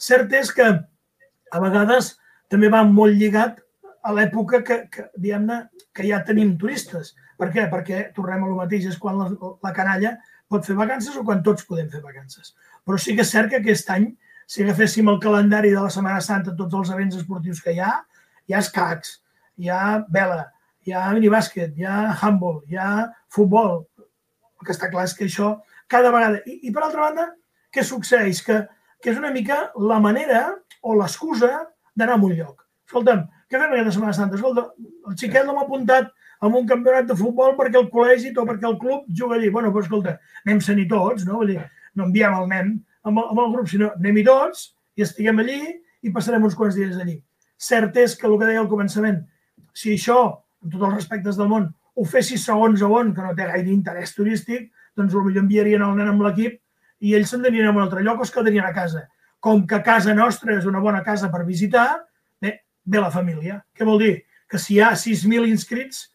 Cert 0.00 0.32
és 0.36 0.52
que 0.54 0.66
a 0.70 1.60
vegades 1.62 2.14
també 2.50 2.70
va 2.72 2.82
molt 2.86 3.16
lligat 3.16 3.60
a 4.02 4.12
l'època 4.16 4.62
que, 4.66 4.78
que, 4.92 5.06
diguem-ne, 5.16 5.62
que 5.94 6.06
ja 6.08 6.22
tenim 6.26 6.56
turistes. 6.58 7.14
Per 7.38 7.50
què? 7.54 7.66
Perquè, 7.72 8.02
tornem 8.16 8.44
a 8.44 8.48
lo 8.48 8.58
mateix, 8.58 8.88
és 8.90 8.98
quan 9.00 9.18
la, 9.20 9.28
la 9.64 9.72
canalla 9.76 10.16
pot 10.50 10.66
fer 10.66 10.76
vacances 10.78 11.16
o 11.16 11.24
quan 11.26 11.44
tots 11.46 11.66
podem 11.68 11.88
fer 11.92 12.02
vacances. 12.02 12.54
Però 12.86 12.98
sí 12.98 13.14
que 13.16 13.24
és 13.26 13.32
cert 13.32 13.52
que 13.52 13.60
aquest 13.60 13.90
any, 13.94 14.08
si 14.50 14.64
agaféssim 14.64 15.08
el 15.12 15.20
calendari 15.22 15.70
de 15.70 15.78
la 15.78 15.92
Setmana 15.94 16.22
Santa, 16.24 16.56
tots 16.58 16.74
els 16.74 16.90
events 16.90 17.20
esportius 17.20 17.60
que 17.62 17.76
hi 17.76 17.82
ha, 17.84 17.92
hi 18.48 18.56
ha 18.56 18.62
escacs, 18.64 19.20
hi 19.60 19.70
ha 19.70 20.00
vela, 20.10 20.48
hi 20.86 20.96
ha 20.96 21.04
minibàsquet, 21.14 21.76
hi 21.78 21.86
ha 21.86 22.00
handball, 22.16 22.62
hi 22.66 22.80
ha 22.80 22.90
futbol. 23.30 23.84
El 24.00 24.66
que 24.66 24.74
està 24.74 24.90
clar 24.90 25.06
és 25.06 25.14
que 25.16 25.28
això 25.28 25.54
cada 25.90 26.10
vegada... 26.14 26.42
I, 26.50 26.58
i 26.66 26.74
per 26.74 26.82
altra 26.86 27.06
banda, 27.06 27.28
què 27.70 27.84
succeeix? 27.86 28.42
Que, 28.46 28.64
que 29.00 29.12
és 29.12 29.20
una 29.20 29.30
mica 29.34 29.68
la 29.78 30.00
manera 30.02 30.48
o 30.82 30.96
l'excusa 30.98 31.52
d'anar 32.00 32.16
a 32.18 32.24
un 32.24 32.34
lloc. 32.38 32.64
Escolta'm, 32.90 33.26
què 33.50 33.58
fem 33.58 33.74
aquesta 33.76 33.94
Setmana 33.94 34.16
Santa? 34.16 34.38
Escolta, 34.38 34.66
el 35.06 35.16
xiquet 35.20 35.46
l'hem 35.46 35.60
apuntat 35.62 36.10
en 36.42 36.56
un 36.56 36.66
campionat 36.66 37.08
de 37.10 37.16
futbol 37.18 37.54
perquè 37.58 37.78
el 37.78 37.90
col·legi 37.92 38.32
o 38.34 38.46
perquè 38.48 38.68
el 38.68 38.78
club 38.80 39.04
juga 39.20 39.36
allí. 39.36 39.50
Bueno, 39.52 39.72
però 39.74 39.84
escolta, 39.84 40.16
anem-se'n-hi 40.46 40.86
tots, 40.90 41.26
no? 41.28 41.40
Vull 41.42 41.54
dir, 41.54 41.60
no 41.94 42.08
enviem 42.08 42.36
el 42.38 42.48
nen 42.50 42.72
amb 43.04 43.20
el, 43.20 43.26
amb 43.32 43.42
el 43.44 43.52
grup, 43.54 43.68
sinó 43.70 43.92
anem-hi 43.96 44.24
tots 44.26 44.70
i 44.96 45.04
estiguem 45.06 45.42
allí 45.42 45.60
i 46.02 46.12
passarem 46.14 46.44
uns 46.46 46.56
quants 46.56 46.78
dies 46.78 46.96
allí. 46.96 47.18
Cert 47.60 47.96
és 48.00 48.16
que 48.16 48.26
el 48.28 48.38
que 48.40 48.48
deia 48.48 48.62
al 48.62 48.70
començament, 48.70 49.20
si 49.76 49.94
això, 49.94 50.20
amb 50.64 50.72
tots 50.72 50.88
els 50.88 50.96
respectes 50.96 51.38
del 51.38 51.50
món, 51.52 51.68
ho 51.94 52.04
fessis 52.08 52.44
segons 52.48 52.82
a 52.82 52.88
on, 52.88 53.12
que 53.14 53.22
no 53.24 53.34
té 53.36 53.46
gaire 53.50 53.72
interès 53.72 54.14
turístic, 54.16 54.70
doncs 54.96 55.14
potser 55.14 55.42
enviarien 55.42 55.84
el 55.84 55.96
nen 55.98 56.12
amb 56.14 56.24
l'equip 56.24 56.56
i 57.04 57.14
ells 57.16 57.32
se'n 57.32 57.44
anirien 57.44 57.68
a 57.68 57.74
un 57.74 57.82
altre 57.84 58.02
lloc 58.04 58.20
o 58.20 58.26
es 58.26 58.32
quedarien 58.32 58.64
a 58.64 58.72
casa. 58.76 59.06
Com 59.40 59.64
que 59.66 59.80
casa 59.84 60.14
nostra 60.14 60.56
és 60.58 60.66
una 60.68 60.82
bona 60.84 61.00
casa 61.04 61.30
per 61.32 61.46
visitar, 61.48 61.88
bé, 62.42 62.58
ve 62.84 63.00
la 63.00 63.12
família. 63.12 63.60
Què 63.76 63.86
vol 63.88 64.00
dir? 64.02 64.14
Que 64.50 64.60
si 64.60 64.76
hi 64.76 64.82
ha 64.84 64.92
6.000 64.92 65.48
inscrits, 65.48 66.08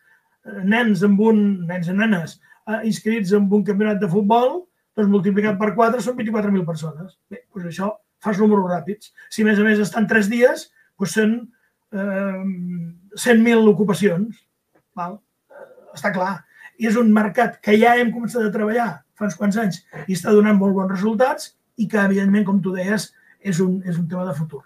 eh, 0.45 0.61
nens 0.63 1.03
amb 1.07 1.21
un, 1.25 1.41
nens 1.65 1.89
i 1.89 1.97
nenes, 1.97 2.37
eh, 2.67 2.81
inscrits 2.91 3.33
en 3.33 3.49
un 3.49 3.65
campionat 3.65 4.01
de 4.01 4.09
futbol, 4.11 4.63
doncs 4.95 5.11
multiplicat 5.11 5.57
per 5.59 5.73
4 5.75 6.01
són 6.03 6.17
24.000 6.19 6.65
persones. 6.67 7.17
Bé, 7.31 7.43
doncs 7.53 7.73
això 7.73 7.91
fas 8.23 8.39
números 8.41 8.69
ràpids. 8.69 9.11
Si 9.29 9.43
a 9.43 9.49
més 9.49 9.59
a 9.59 9.65
més 9.65 9.81
estan 9.83 10.07
3 10.07 10.29
dies, 10.31 10.69
doncs 10.99 11.17
són 11.17 11.35
eh, 11.91 12.41
100.000 13.17 13.71
ocupacions. 13.73 14.45
Val? 14.95 15.19
Eh, 15.51 15.67
està 15.97 16.13
clar. 16.15 16.37
I 16.79 16.89
és 16.91 16.97
un 16.99 17.11
mercat 17.15 17.59
que 17.63 17.75
ja 17.79 17.95
hem 17.99 18.11
començat 18.13 18.45
a 18.45 18.53
treballar 18.53 18.89
fa 19.15 19.29
uns 19.29 19.37
quants 19.39 19.57
anys 19.61 19.79
i 20.09 20.15
està 20.15 20.33
donant 20.35 20.57
molt 20.59 20.75
bons 20.75 20.91
resultats 20.91 21.53
i 21.77 21.87
que, 21.91 22.01
evidentment, 22.01 22.45
com 22.47 22.61
tu 22.63 22.73
deies, 22.75 23.09
és 23.41 23.59
un, 23.63 23.77
és 23.85 23.99
un 23.99 24.07
tema 24.11 24.25
de 24.27 24.35
futur. 24.37 24.63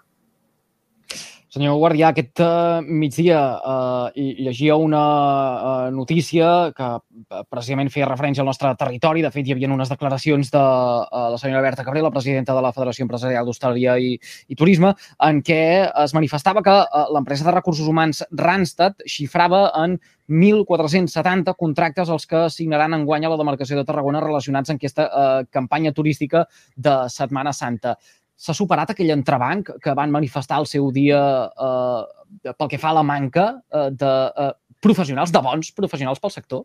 Senyor 1.50 1.80
Guardià, 1.82 2.12
aquest 2.12 2.38
uh, 2.44 2.78
migdia 2.86 3.38
uh, 3.58 4.12
llegia 4.14 4.76
una 4.78 5.00
uh, 5.00 5.88
notícia 5.90 6.70
que 6.76 6.86
uh, 6.86 7.40
precisament 7.50 7.90
feia 7.90 8.06
referència 8.06 8.44
al 8.44 8.46
nostre 8.46 8.70
territori. 8.78 9.24
De 9.24 9.32
fet, 9.34 9.48
hi 9.48 9.56
havia 9.56 9.70
unes 9.74 9.90
declaracions 9.90 10.52
de 10.54 10.62
uh, 10.62 11.24
la 11.34 11.40
senyora 11.42 11.64
Berta 11.64 11.82
Cabré, 11.82 12.04
la 12.06 12.12
presidenta 12.14 12.54
de 12.54 12.62
la 12.62 12.70
Federació 12.76 13.02
Empresarial 13.02 13.50
d'Hostaleria 13.50 13.98
i, 13.98 14.12
i 14.46 14.60
Turisme, 14.60 14.92
en 15.26 15.42
què 15.42 15.60
es 15.90 16.14
manifestava 16.14 16.62
que 16.62 16.76
uh, 16.84 17.02
l'empresa 17.16 17.48
de 17.48 17.56
recursos 17.58 17.90
humans 17.90 18.22
Randstad 18.30 19.02
xifrava 19.10 19.72
en 19.82 19.98
1.470 20.30 21.56
contractes 21.58 22.14
els 22.14 22.30
que 22.30 22.44
signaran 22.54 22.94
enguany 22.94 23.26
a 23.26 23.32
la 23.32 23.40
demarcació 23.40 23.80
de 23.80 23.84
Tarragona 23.88 24.22
relacionats 24.22 24.70
amb 24.70 24.78
aquesta 24.78 25.08
uh, 25.10 25.42
campanya 25.50 25.90
turística 25.90 26.44
de 26.78 26.94
Setmana 27.10 27.50
Santa 27.50 27.96
s'ha 28.40 28.56
superat 28.56 28.92
aquell 28.92 29.12
entrebanc 29.12 29.74
que 29.84 29.94
van 29.96 30.12
manifestar 30.14 30.60
el 30.62 30.68
seu 30.68 30.88
dia 30.96 31.20
eh, 31.50 32.52
pel 32.56 32.70
que 32.72 32.80
fa 32.80 32.94
a 32.94 32.98
la 33.00 33.04
manca 33.04 33.50
eh, 33.68 33.88
de 33.92 34.12
eh, 34.44 34.52
professionals, 34.80 35.32
de 35.34 35.42
bons 35.44 35.72
professionals 35.76 36.22
pel 36.22 36.32
sector? 36.32 36.64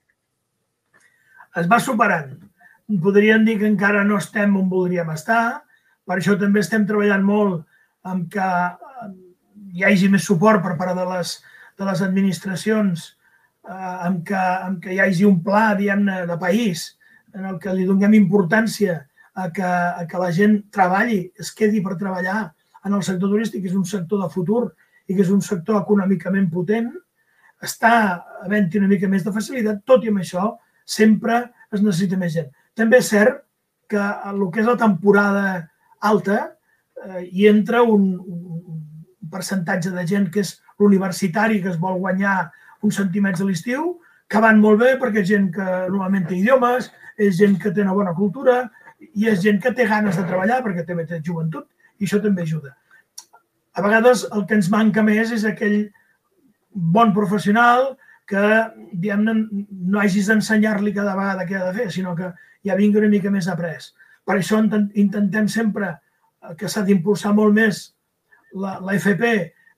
Es 1.60 1.68
va 1.72 1.82
superant. 1.84 2.32
Podríem 3.04 3.44
dir 3.48 3.58
que 3.60 3.68
encara 3.68 4.04
no 4.08 4.20
estem 4.22 4.56
on 4.56 4.70
voldríem 4.72 5.10
estar, 5.12 5.66
per 6.08 6.20
això 6.20 6.36
també 6.40 6.62
estem 6.62 6.86
treballant 6.88 7.26
molt 7.26 7.66
amb 8.08 8.30
que 8.32 8.46
eh, 8.46 9.12
hi 9.76 9.84
hagi 9.84 10.08
més 10.14 10.24
suport 10.30 10.64
per 10.64 10.78
part 10.80 10.96
de 10.96 11.08
les, 11.10 11.34
de 11.76 11.90
les 11.90 12.04
administracions, 12.06 13.10
eh, 13.68 13.96
amb, 14.08 14.22
que, 14.28 14.46
amb 14.70 14.80
que 14.84 14.96
hi 14.96 15.02
hagi 15.04 15.28
un 15.28 15.42
pla, 15.44 15.74
diguem-ne, 15.76 16.22
de 16.30 16.40
país 16.40 16.94
en 17.36 17.50
el 17.52 17.60
que 17.60 17.74
li 17.76 17.84
donem 17.90 18.16
importància 18.16 19.02
a 19.36 19.50
que, 19.52 19.64
a 19.64 20.06
que 20.08 20.20
la 20.22 20.32
gent 20.32 20.62
treballi, 20.72 21.20
es 21.40 21.52
quedi 21.56 21.82
per 21.84 21.98
treballar 22.00 22.54
en 22.86 22.94
el 22.94 23.04
sector 23.04 23.32
turístic, 23.32 23.64
que 23.64 23.72
és 23.72 23.78
un 23.78 23.86
sector 23.88 24.22
de 24.24 24.30
futur 24.32 24.70
i 25.08 25.16
que 25.16 25.24
és 25.26 25.32
un 25.34 25.42
sector 25.44 25.82
econòmicament 25.82 26.48
potent, 26.54 26.92
està 27.64 27.92
havent-hi 28.46 28.80
una 28.80 28.90
mica 28.92 29.10
més 29.12 29.26
de 29.26 29.34
facilitat, 29.36 29.84
tot 29.86 30.06
i 30.06 30.12
amb 30.12 30.22
això 30.24 30.54
sempre 30.86 31.42
es 31.74 31.82
necessita 31.82 32.20
més 32.20 32.36
gent. 32.36 32.52
També 32.78 33.02
és 33.02 33.10
cert 33.12 33.42
que 33.92 34.02
el 34.02 34.44
que 34.54 34.62
és 34.64 34.70
la 34.70 34.78
temporada 34.80 35.46
alta 36.00 36.38
eh, 36.46 37.26
hi 37.32 37.48
entra 37.50 37.84
un, 37.84 38.08
un 38.20 39.32
percentatge 39.32 39.92
de 39.94 40.06
gent 40.08 40.30
que 40.32 40.44
és 40.46 40.56
l'universitari, 40.80 41.62
que 41.62 41.72
es 41.74 41.80
vol 41.82 42.00
guanyar 42.00 42.52
uns 42.86 43.00
centimets 43.00 43.42
a 43.42 43.48
l'estiu, 43.48 43.96
que 44.30 44.42
van 44.42 44.62
molt 44.62 44.82
bé 44.82 44.96
perquè 45.02 45.22
és 45.22 45.30
gent 45.30 45.52
que 45.54 45.66
normalment 45.66 46.26
té 46.30 46.40
idiomes, 46.40 46.90
és 47.18 47.38
gent 47.38 47.60
que 47.62 47.72
té 47.72 47.84
una 47.84 47.96
bona 47.96 48.14
cultura, 48.18 48.66
i 49.00 49.28
és 49.32 49.42
gent 49.44 49.62
que 49.64 49.74
té 49.76 49.88
ganes 49.90 50.18
de 50.18 50.26
treballar 50.28 50.62
perquè 50.64 50.86
també 50.88 51.06
té 51.10 51.22
joventut 51.24 51.68
i 52.00 52.08
això 52.08 52.22
també 52.24 52.44
ajuda. 52.44 52.74
A 53.76 53.84
vegades 53.84 54.24
el 54.32 54.46
que 54.48 54.56
ens 54.56 54.72
manca 54.72 55.04
més 55.04 55.34
és 55.36 55.46
aquell 55.48 55.90
bon 56.72 57.14
professional 57.16 57.96
que 58.30 58.46
diguem-ne 58.94 59.36
no 59.36 60.00
hagis 60.02 60.30
d'ensenyar-li 60.32 60.94
cada 60.96 61.16
vegada 61.18 61.46
què 61.46 61.60
ha 61.60 61.68
de 61.68 61.76
fer, 61.78 61.92
sinó 61.94 62.16
que 62.18 62.32
ja 62.66 62.78
vingui 62.80 63.02
una 63.02 63.12
mica 63.12 63.32
més 63.32 63.48
après. 63.52 63.92
Per 64.26 64.40
això 64.40 64.62
intentem 64.62 65.48
sempre 65.52 65.94
que 66.58 66.70
s'ha 66.70 66.84
d'impulsar 66.86 67.34
molt 67.38 67.54
més 67.54 67.84
la, 68.54 68.80
la 68.82 68.96
FP 68.98 69.34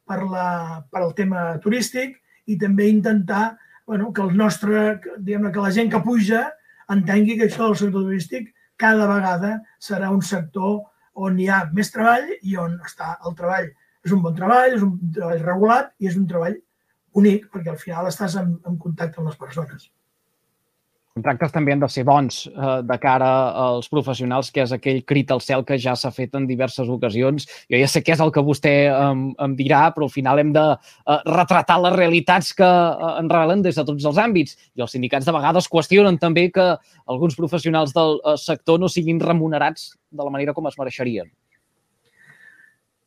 per, 0.08 0.22
la, 0.24 0.48
per 0.92 1.04
al 1.04 1.14
tema 1.18 1.50
turístic 1.64 2.16
i 2.48 2.58
també 2.60 2.88
intentar 2.90 3.58
bueno, 3.88 4.12
que 4.14 4.24
el 4.24 4.36
nostre, 4.38 5.00
diguem 5.18 5.50
que 5.52 5.64
la 5.64 5.74
gent 5.76 5.92
que 5.92 6.04
puja 6.04 6.46
entengui 6.92 7.38
que 7.38 7.48
això 7.48 7.68
del 7.68 7.78
sector 7.80 8.08
turístic 8.08 8.54
cada 8.78 9.08
vegada 9.10 9.58
serà 9.82 10.12
un 10.14 10.22
sector 10.22 10.80
on 11.28 11.40
hi 11.42 11.50
ha 11.50 11.64
més 11.74 11.92
treball 11.94 12.30
i 12.42 12.56
on 12.62 12.78
està 12.86 13.16
el 13.26 13.36
treball. 13.38 13.70
És 14.06 14.14
un 14.16 14.24
bon 14.24 14.36
treball, 14.38 14.78
és 14.78 14.86
un 14.86 14.96
treball 15.14 15.44
regulat 15.44 15.94
i 16.00 16.10
és 16.12 16.18
un 16.20 16.28
treball 16.30 16.56
únic, 17.18 17.48
perquè 17.54 17.74
al 17.74 17.82
final 17.82 18.08
estàs 18.10 18.38
en, 18.40 18.54
en 18.70 18.78
contacte 18.78 19.20
amb 19.20 19.32
les 19.32 19.40
persones. 19.42 19.90
Contractes 21.18 21.54
també 21.54 21.74
han 21.74 21.82
de 21.82 21.90
ser 21.92 22.06
bons 22.08 22.44
eh, 22.48 22.80
de 22.88 22.98
cara 23.02 23.30
als 23.66 23.90
professionals, 23.92 24.52
que 24.54 24.64
és 24.64 24.74
aquell 24.76 25.02
crit 25.10 25.34
al 25.34 25.42
cel 25.44 25.66
que 25.68 25.80
ja 25.82 25.96
s'ha 25.98 26.14
fet 26.14 26.38
en 26.38 26.48
diverses 26.50 26.90
ocasions. 26.94 27.48
Jo 27.72 27.82
ja 27.82 27.90
sé 27.92 28.04
què 28.06 28.14
és 28.16 28.24
el 28.24 28.32
que 28.36 28.44
vostè 28.46 28.76
em, 28.94 29.28
em 29.44 29.56
dirà, 29.58 29.88
però 29.96 30.08
al 30.08 30.14
final 30.14 30.42
hem 30.42 30.54
de 30.56 30.66
eh, 30.74 31.20
retratar 31.28 31.80
les 31.84 31.98
realitats 31.98 32.54
que 32.58 32.68
eh, 32.68 33.12
en 33.18 33.32
revelen 33.34 33.66
des 33.66 33.80
de 33.80 33.86
tots 33.88 34.06
els 34.12 34.22
àmbits. 34.22 34.58
I 34.78 34.86
els 34.86 34.94
sindicats 34.96 35.28
de 35.28 35.36
vegades 35.36 35.70
qüestionen 35.72 36.20
també 36.22 36.48
que 36.54 36.70
alguns 37.08 37.38
professionals 37.40 37.96
del 37.98 38.22
eh, 38.22 38.38
sector 38.42 38.80
no 38.80 38.92
siguin 38.92 39.22
remunerats 39.24 39.92
de 40.12 40.24
la 40.24 40.34
manera 40.34 40.56
com 40.56 40.70
es 40.70 40.78
mereixerien. 40.80 41.30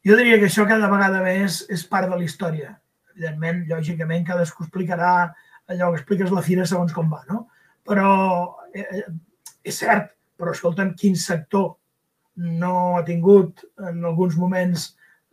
Jo 0.06 0.16
diria 0.16 0.38
que 0.40 0.48
això 0.48 0.64
cada 0.68 0.88
vegada 0.88 1.20
més 1.24 1.62
és 1.68 1.84
part 1.88 2.08
de 2.08 2.16
la 2.16 2.24
història. 2.24 2.74
Evidentment, 3.12 3.66
lògicament, 3.68 4.24
cadascú 4.24 4.64
explicarà 4.64 5.10
allò 5.70 5.90
que 5.90 6.00
expliques 6.00 6.32
la 6.32 6.44
fira 6.46 6.64
segons 6.66 6.94
com 6.96 7.10
va, 7.12 7.20
no? 7.28 7.44
Però 7.90 8.10
eh, 8.72 8.86
eh, 8.86 9.04
és 9.66 9.80
cert, 9.82 10.12
però 10.38 10.54
escolta'm, 10.54 10.94
quin 10.98 11.18
sector 11.18 11.74
no 12.40 12.74
ha 12.96 13.02
tingut 13.04 13.64
en 13.88 14.04
alguns 14.06 14.36
moments 14.38 14.86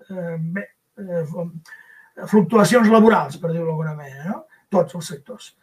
eh, 0.09 0.35
bé, 0.37 0.65
eh, 0.97 2.25
fluctuacions 2.25 2.89
laborals, 2.91 3.37
per 3.37 3.53
dir-ho 3.53 3.67
d'alguna 3.69 3.95
manera, 3.95 4.25
no? 4.31 4.41
Tots 4.73 4.97
els 4.97 5.13
sectors. 5.13 5.53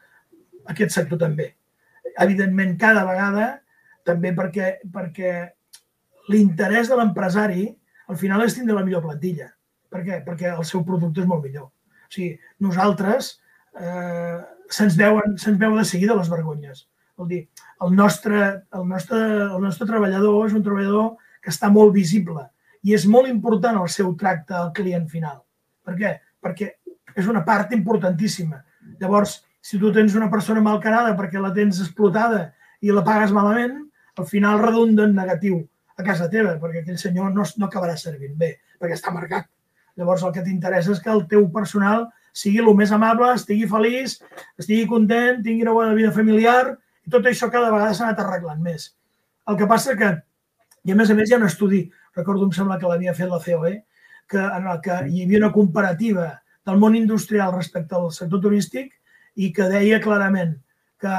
Aquest 0.71 0.95
sector 0.95 1.21
també. 1.21 1.51
Evidentment, 2.23 2.77
cada 2.81 3.03
vegada 3.05 3.49
també 4.07 4.33
perquè, 4.37 4.79
perquè 4.93 5.35
l'interès 6.31 6.89
de 6.89 6.97
l'empresari 6.97 7.67
al 8.09 8.19
final 8.21 8.45
és 8.45 8.57
tindre 8.57 8.77
la 8.77 8.85
millor 8.87 9.05
plantilla. 9.05 9.51
Per 9.93 10.03
què? 10.05 10.21
Perquè 10.27 10.53
el 10.53 10.65
seu 10.69 10.85
producte 10.87 11.23
és 11.23 11.29
molt 11.29 11.45
millor. 11.45 11.69
O 11.69 12.13
sigui, 12.15 12.35
nosaltres 12.65 13.35
eh, 13.81 14.41
se'ns 14.75 14.97
veuen, 14.99 15.39
se'ns 15.39 15.61
veu 15.61 15.77
de 15.79 15.85
seguida 15.89 16.17
les 16.19 16.31
vergonyes. 16.33 16.87
Vol 17.17 17.31
dir, 17.31 17.41
el 17.87 17.95
nostre, 17.95 18.41
el, 18.75 18.87
nostre, 18.91 19.21
el 19.47 19.61
nostre 19.63 19.87
treballador 19.87 20.49
és 20.49 20.57
un 20.57 20.65
treballador 20.67 21.15
que 21.43 21.53
està 21.53 21.71
molt 21.71 21.95
visible 21.95 22.49
i 22.85 22.95
és 22.97 23.07
molt 23.09 23.31
important 23.31 23.79
el 23.81 23.91
seu 23.93 24.13
tracte 24.21 24.57
al 24.59 24.73
client 24.77 25.07
final. 25.09 25.39
Per 25.85 25.95
què? 25.99 26.15
Perquè 26.43 26.73
és 27.15 27.29
una 27.31 27.45
part 27.47 27.73
importantíssima. 27.77 28.59
Llavors, 29.01 29.39
si 29.65 29.79
tu 29.81 29.93
tens 29.95 30.17
una 30.19 30.31
persona 30.33 30.61
malcarada 30.65 31.15
perquè 31.17 31.41
la 31.41 31.53
tens 31.55 31.81
explotada 31.81 32.49
i 32.85 32.93
la 32.93 33.05
pagues 33.07 33.33
malament, 33.33 33.79
al 34.19 34.27
final 34.29 34.61
redunda 34.61 35.07
en 35.07 35.15
negatiu 35.17 35.63
a 35.97 36.03
casa 36.03 36.29
teva, 36.31 36.57
perquè 36.61 36.83
aquell 36.83 36.99
senyor 36.99 37.31
no, 37.33 37.47
no 37.59 37.69
acabarà 37.71 37.95
servint 37.97 38.35
bé, 38.39 38.57
perquè 38.81 38.99
està 38.99 39.15
marcat. 39.15 39.47
Llavors, 39.97 40.25
el 40.27 40.35
que 40.35 40.43
t'interessa 40.43 40.93
és 40.93 41.01
que 41.01 41.13
el 41.13 41.25
teu 41.31 41.47
personal 41.55 42.09
sigui 42.35 42.61
el 42.63 42.71
més 42.77 42.93
amable, 42.93 43.31
estigui 43.39 43.69
feliç, 43.71 44.19
estigui 44.59 44.85
content, 44.91 45.41
tingui 45.45 45.65
una 45.67 45.77
bona 45.77 45.97
vida 45.97 46.13
familiar, 46.13 46.77
i 47.07 47.13
tot 47.13 47.27
això 47.31 47.51
cada 47.53 47.71
vegada 47.71 47.95
s'ha 47.95 48.09
anat 48.09 48.23
arreglant 48.25 48.63
més. 48.63 48.91
El 49.49 49.59
que 49.61 49.69
passa 49.71 49.95
que, 49.99 50.11
i 50.85 50.93
a 50.93 50.97
més 50.99 51.11
a 51.11 51.17
més 51.17 51.31
hi 51.31 51.37
ha 51.37 51.41
un 51.41 51.47
estudi, 51.47 51.85
recordo, 52.17 52.49
em 52.49 52.55
sembla 52.57 52.79
que 52.81 52.91
l'havia 52.91 53.15
fet 53.15 53.31
la 53.31 53.41
COE, 53.45 53.77
que, 54.31 54.41
en 54.41 54.67
el 54.73 54.81
que 54.85 54.99
hi 55.11 55.25
havia 55.25 55.43
una 55.45 55.53
comparativa 55.55 56.29
del 56.67 56.81
món 56.81 56.97
industrial 56.97 57.53
respecte 57.55 57.97
al 57.97 58.11
sector 58.17 58.41
turístic 58.41 58.93
i 59.37 59.51
que 59.53 59.69
deia 59.69 60.01
clarament 60.01 60.57
que 61.03 61.15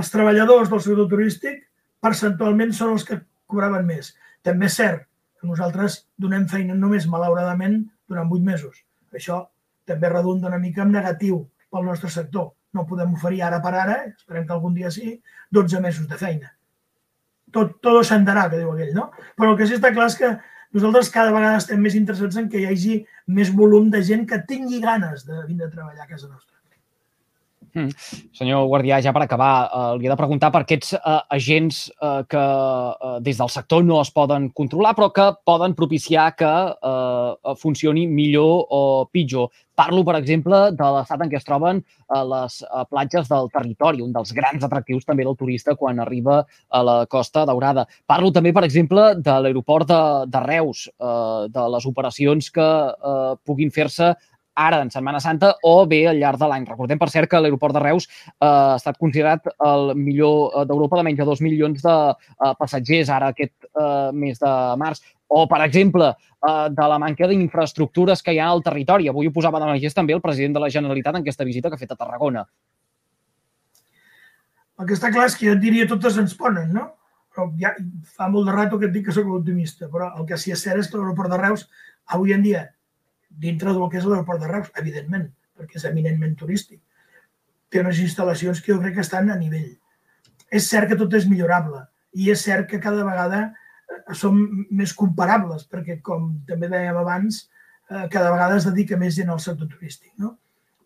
els 0.00 0.10
treballadors 0.12 0.70
del 0.72 0.82
sector 0.82 1.08
turístic 1.10 1.62
percentualment 2.00 2.72
són 2.72 2.94
els 2.96 3.04
que 3.04 3.20
cobraven 3.50 3.86
més. 3.86 4.14
També 4.46 4.70
és 4.70 4.78
cert 4.80 5.04
que 5.40 5.48
nosaltres 5.48 6.04
donem 6.20 6.46
feina 6.48 6.76
només, 6.76 7.08
malauradament, 7.08 7.82
durant 8.08 8.28
vuit 8.30 8.44
mesos. 8.44 8.80
Això 9.12 9.42
també 9.90 10.10
redunda 10.12 10.48
una 10.48 10.60
mica 10.62 10.86
en 10.86 10.94
negatiu 10.94 11.42
pel 11.70 11.86
nostre 11.86 12.10
sector. 12.10 12.52
No 12.74 12.86
podem 12.86 13.16
oferir 13.18 13.42
ara 13.42 13.58
per 13.62 13.74
ara, 13.74 13.98
esperem 14.12 14.46
que 14.46 14.54
algun 14.54 14.74
dia 14.74 14.90
sí, 14.94 15.16
12 15.50 15.82
mesos 15.82 16.06
de 16.08 16.18
feina. 16.18 16.54
Tot, 17.50 17.80
tot 17.82 18.06
s'endarà, 18.06 18.46
que 18.50 18.60
diu 18.60 18.70
aquell, 18.70 18.94
no? 18.94 19.08
Però 19.36 19.52
el 19.52 19.58
que 19.58 19.66
sí 19.66 19.74
està 19.74 19.90
clar 19.94 20.06
és 20.12 20.16
que 20.20 20.30
nosaltres 20.78 21.10
cada 21.10 21.34
vegada 21.34 21.58
estem 21.58 21.82
més 21.82 21.96
interessats 21.98 22.38
en 22.38 22.46
que 22.50 22.62
hi 22.62 22.68
hagi 22.70 23.00
més 23.38 23.50
volum 23.50 23.90
de 23.90 24.02
gent 24.06 24.22
que 24.30 24.38
tingui 24.46 24.78
ganes 24.84 25.26
de 25.26 25.42
vindre 25.48 25.66
a 25.66 25.74
treballar 25.74 26.06
a 26.06 26.10
casa 26.12 26.28
nostra. 26.28 26.59
Mm. 27.74 27.92
Senyor 28.34 28.66
Guardià, 28.70 29.00
ja 29.02 29.12
per 29.14 29.24
acabar, 29.24 29.52
eh, 29.66 29.98
li 30.00 30.08
he 30.08 30.12
de 30.12 30.18
preguntar 30.18 30.50
per 30.54 30.64
aquests 30.64 30.94
eh, 30.98 31.16
agents 31.36 31.80
eh, 31.90 32.22
que 32.30 32.42
eh, 32.42 33.16
des 33.26 33.38
del 33.38 33.52
sector 33.52 33.84
no 33.86 34.00
es 34.02 34.10
poden 34.10 34.50
controlar, 34.56 34.94
però 34.98 35.10
que 35.14 35.30
poden 35.46 35.74
propiciar 35.78 36.30
que 36.36 36.50
eh, 36.50 37.56
funcioni 37.60 38.06
millor 38.10 38.66
o 38.70 38.82
pitjor. 39.12 39.50
Parlo, 39.80 40.02
per 40.04 40.18
exemple, 40.18 40.58
de 40.76 40.86
l'estat 40.92 41.22
en 41.24 41.30
què 41.32 41.38
es 41.38 41.46
troben 41.46 41.78
eh, 41.80 42.24
les 42.32 42.56
eh, 42.66 42.82
platges 42.90 43.30
del 43.30 43.48
territori, 43.54 44.02
un 44.04 44.12
dels 44.12 44.34
grans 44.36 44.66
atractius 44.66 45.06
també 45.08 45.24
del 45.24 45.38
turista 45.40 45.76
quan 45.78 46.02
arriba 46.02 46.42
a 46.68 46.82
la 46.84 46.96
Costa 47.08 47.46
Daurada. 47.48 47.86
Parlo 48.10 48.32
també, 48.34 48.52
per 48.52 48.66
exemple, 48.66 49.14
de 49.16 49.36
l'aeroport 49.40 49.88
de, 49.88 50.02
de 50.34 50.42
Reus, 50.44 50.84
eh, 50.90 51.46
de 51.54 51.64
les 51.76 51.88
operacions 51.88 52.50
que 52.52 52.68
eh, 52.90 53.32
puguin 53.46 53.72
fer-se 53.72 54.12
ara 54.54 54.80
en 54.82 54.90
Setmana 54.90 55.20
Santa 55.20 55.54
o 55.62 55.86
bé 55.86 56.06
al 56.08 56.18
llarg 56.20 56.40
de 56.40 56.48
l'any. 56.48 56.66
Recordem, 56.68 56.98
per 56.98 57.10
cert, 57.10 57.30
que 57.30 57.40
l'aeroport 57.40 57.76
de 57.76 57.82
Reus 57.84 58.08
eh, 58.08 58.46
ha 58.46 58.76
estat 58.76 58.98
considerat 58.98 59.46
el 59.66 59.94
millor 59.96 60.50
eh, 60.50 60.64
d'Europa 60.68 61.00
de 61.00 61.06
menys 61.08 61.20
de 61.20 61.28
dos 61.28 61.40
milions 61.44 61.82
de 61.82 61.96
eh, 62.10 62.52
passatgers 62.58 63.10
ara 63.10 63.30
aquest 63.34 63.56
eh, 63.70 64.10
mes 64.12 64.38
de 64.40 64.54
març. 64.80 65.02
O, 65.30 65.46
per 65.46 65.60
exemple, 65.62 66.10
eh, 66.10 66.66
de 66.74 66.88
la 66.92 66.98
manca 66.98 67.28
d'infraestructures 67.30 68.22
que 68.22 68.34
hi 68.34 68.40
ha 68.42 68.50
al 68.50 68.64
territori. 68.66 69.08
Avui 69.08 69.30
ho 69.30 69.34
posava 69.34 69.60
de 69.62 69.70
manifest 69.70 69.96
també 69.96 70.16
el 70.16 70.24
president 70.24 70.58
de 70.58 70.64
la 70.64 70.72
Generalitat 70.72 71.16
en 71.16 71.22
aquesta 71.22 71.46
visita 71.46 71.70
que 71.70 71.78
ha 71.78 71.84
fet 71.84 71.94
a 71.94 72.00
Tarragona. 72.00 72.46
El 74.80 74.88
que 74.88 74.96
està 74.96 75.10
clar 75.12 75.28
és 75.28 75.36
que 75.36 75.46
jo 75.46 75.54
et 75.54 75.60
diria 75.60 75.86
totes 75.88 76.16
ens 76.18 76.32
ponen, 76.34 76.72
no? 76.72 76.86
Però 77.30 77.46
ja 77.60 77.74
fa 78.16 78.26
molt 78.32 78.48
de 78.48 78.54
rato 78.56 78.78
que 78.80 78.88
et 78.88 78.94
dic 78.94 79.06
que 79.06 79.14
sóc 79.14 79.28
optimista, 79.30 79.86
però 79.92 80.08
el 80.18 80.26
que 80.26 80.38
sí 80.40 80.54
és 80.54 80.62
cert 80.64 80.80
és 80.80 80.88
que 80.90 80.96
l'aeroport 80.98 81.30
de 81.30 81.38
Reus 81.38 81.66
avui 82.16 82.32
en 82.34 82.42
dia 82.42 82.64
dintre 83.30 83.72
del 83.72 83.88
que 83.90 84.00
és 84.00 84.06
l'aeroport 84.06 84.42
de 84.42 84.50
Reus, 84.50 84.70
evidentment, 84.80 85.28
perquè 85.56 85.78
és 85.78 85.86
eminentment 85.88 86.34
turístic. 86.38 86.80
Té 87.70 87.80
unes 87.84 88.00
instal·lacions 88.02 88.60
que 88.60 88.72
jo 88.72 88.80
crec 88.82 88.96
que 88.98 89.04
estan 89.04 89.30
a 89.30 89.38
nivell. 89.38 89.72
És 90.50 90.66
cert 90.68 90.90
que 90.90 90.98
tot 90.98 91.14
és 91.14 91.28
millorable 91.30 91.84
i 92.18 92.30
és 92.32 92.42
cert 92.42 92.66
que 92.70 92.80
cada 92.82 93.04
vegada 93.06 93.44
eh, 93.46 94.14
som 94.18 94.36
més 94.74 94.92
comparables, 94.98 95.66
perquè, 95.70 96.00
com 96.02 96.32
també 96.48 96.70
dèiem 96.72 96.98
abans, 96.98 97.44
eh, 97.90 98.06
cada 98.10 98.32
vegada 98.34 98.58
es 98.58 98.66
dedica 98.66 98.98
més 98.98 99.14
gent 99.14 99.30
al 99.30 99.42
sector 99.42 99.70
turístic. 99.70 100.10
No? 100.18 100.34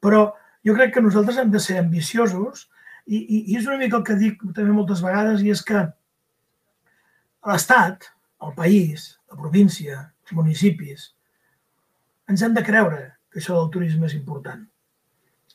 Però 0.05 0.27
jo 0.65 0.77
crec 0.77 0.95
que 0.95 1.05
nosaltres 1.05 1.41
hem 1.41 1.51
de 1.53 1.63
ser 1.63 1.79
ambiciosos 1.81 2.69
i, 3.07 3.19
i, 3.19 3.39
i 3.53 3.59
és 3.59 3.67
una 3.69 3.81
mica 3.81 3.99
el 4.01 4.05
que 4.05 4.19
dic 4.21 4.45
també 4.57 4.73
moltes 4.73 5.03
vegades 5.05 5.43
i 5.45 5.53
és 5.53 5.65
que 5.65 5.87
l'Estat, 7.45 8.09
el 8.45 8.55
país, 8.57 9.15
la 9.33 9.41
província, 9.41 10.01
els 10.25 10.37
municipis, 10.37 11.14
ens 12.31 12.43
hem 12.43 12.55
de 12.57 12.65
creure 12.65 13.03
que 13.31 13.41
això 13.41 13.59
del 13.59 13.71
turisme 13.75 14.09
és 14.09 14.17
important. 14.17 14.63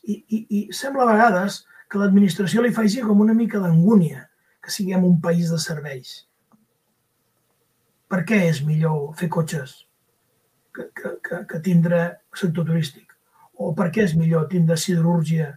I, 0.04 0.14
i, 0.16 0.38
i 0.58 0.60
sembla 0.76 1.04
a 1.04 1.12
vegades 1.12 1.62
que 1.90 2.00
l'administració 2.00 2.62
li 2.62 2.72
faci 2.74 3.02
com 3.04 3.20
una 3.24 3.34
mica 3.36 3.60
d'angúnia 3.62 4.26
que 4.62 4.72
siguem 4.72 5.04
un 5.04 5.18
país 5.20 5.50
de 5.50 5.58
serveis. 5.60 6.12
Per 8.10 8.22
què 8.26 8.42
és 8.48 8.62
millor 8.66 9.12
fer 9.18 9.30
cotxes 9.32 9.74
que, 10.74 10.86
que, 10.94 11.16
que, 11.26 11.42
que 11.50 11.60
tindre 11.64 12.02
sector 12.36 12.66
turístic? 12.68 13.10
O 13.60 13.74
per 13.76 13.90
què 13.94 14.06
és 14.06 14.16
millor 14.16 14.46
tindre 14.50 14.78
siderúrgia 14.80 15.52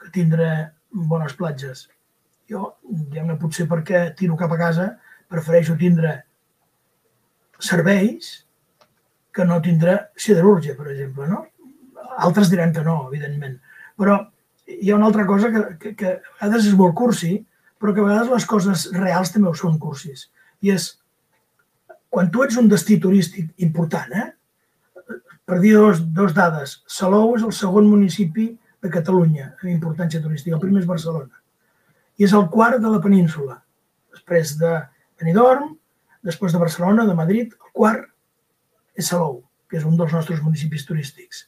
que 0.00 0.12
tindre 0.14 0.48
bones 1.10 1.34
platges? 1.38 1.86
Jo, 2.50 2.76
diguem-ne, 2.86 3.36
potser 3.40 3.66
perquè 3.70 4.06
tiro 4.18 4.38
cap 4.38 4.52
a 4.54 4.58
casa, 4.60 4.90
prefereixo 5.30 5.74
tindre 5.78 6.20
serveis 7.58 8.45
que 9.36 9.44
no 9.44 9.60
tindrà 9.60 9.98
siderúrgia, 10.16 10.76
per 10.78 10.88
exemple. 10.94 11.28
No? 11.28 11.42
Altres 12.24 12.48
diran 12.52 12.72
que 12.72 12.84
no, 12.84 13.02
evidentment. 13.10 13.58
Però 14.00 14.16
hi 14.66 14.90
ha 14.90 14.96
una 14.96 15.10
altra 15.10 15.26
cosa 15.28 15.50
que, 15.52 15.64
que, 15.82 15.92
que 15.98 16.14
a 16.16 16.46
vegades 16.46 16.70
és 16.70 16.78
molt 16.78 16.96
cursi, 16.96 17.34
però 17.80 17.92
que 17.92 18.00
a 18.00 18.08
vegades 18.08 18.32
les 18.32 18.46
coses 18.48 18.86
reals 18.96 19.34
també 19.34 19.50
ho 19.50 19.58
són 19.58 19.76
cursis. 19.82 20.30
I 20.64 20.72
és, 20.74 20.88
quan 22.08 22.32
tu 22.32 22.46
ets 22.46 22.56
un 22.56 22.70
destí 22.72 22.96
turístic 23.02 23.52
important, 23.66 24.16
eh? 24.16 24.30
per 25.46 25.60
dir 25.62 25.76
dos, 25.76 26.00
dos 26.16 26.32
dades, 26.34 26.80
Salou 26.90 27.36
és 27.36 27.44
el 27.46 27.52
segon 27.54 27.86
municipi 27.86 28.48
de 28.82 28.90
Catalunya 28.90 29.52
en 29.62 29.70
importància 29.76 30.22
turística, 30.22 30.56
el 30.56 30.64
primer 30.64 30.82
és 30.82 30.88
Barcelona. 30.88 31.36
I 32.18 32.26
és 32.26 32.34
el 32.34 32.48
quart 32.50 32.80
de 32.82 32.90
la 32.90 33.02
península. 33.04 33.60
Després 34.16 34.56
de 34.58 34.72
Benidorm, 35.20 35.76
després 36.26 36.56
de 36.56 36.58
Barcelona, 36.58 37.04
de 37.06 37.14
Madrid, 37.14 37.52
el 37.52 37.72
quart 37.76 38.08
és 38.96 39.12
Salou, 39.12 39.40
que 39.70 39.78
és 39.80 39.86
un 39.86 39.96
dels 39.98 40.12
nostres 40.14 40.42
municipis 40.42 40.86
turístics. 40.88 41.46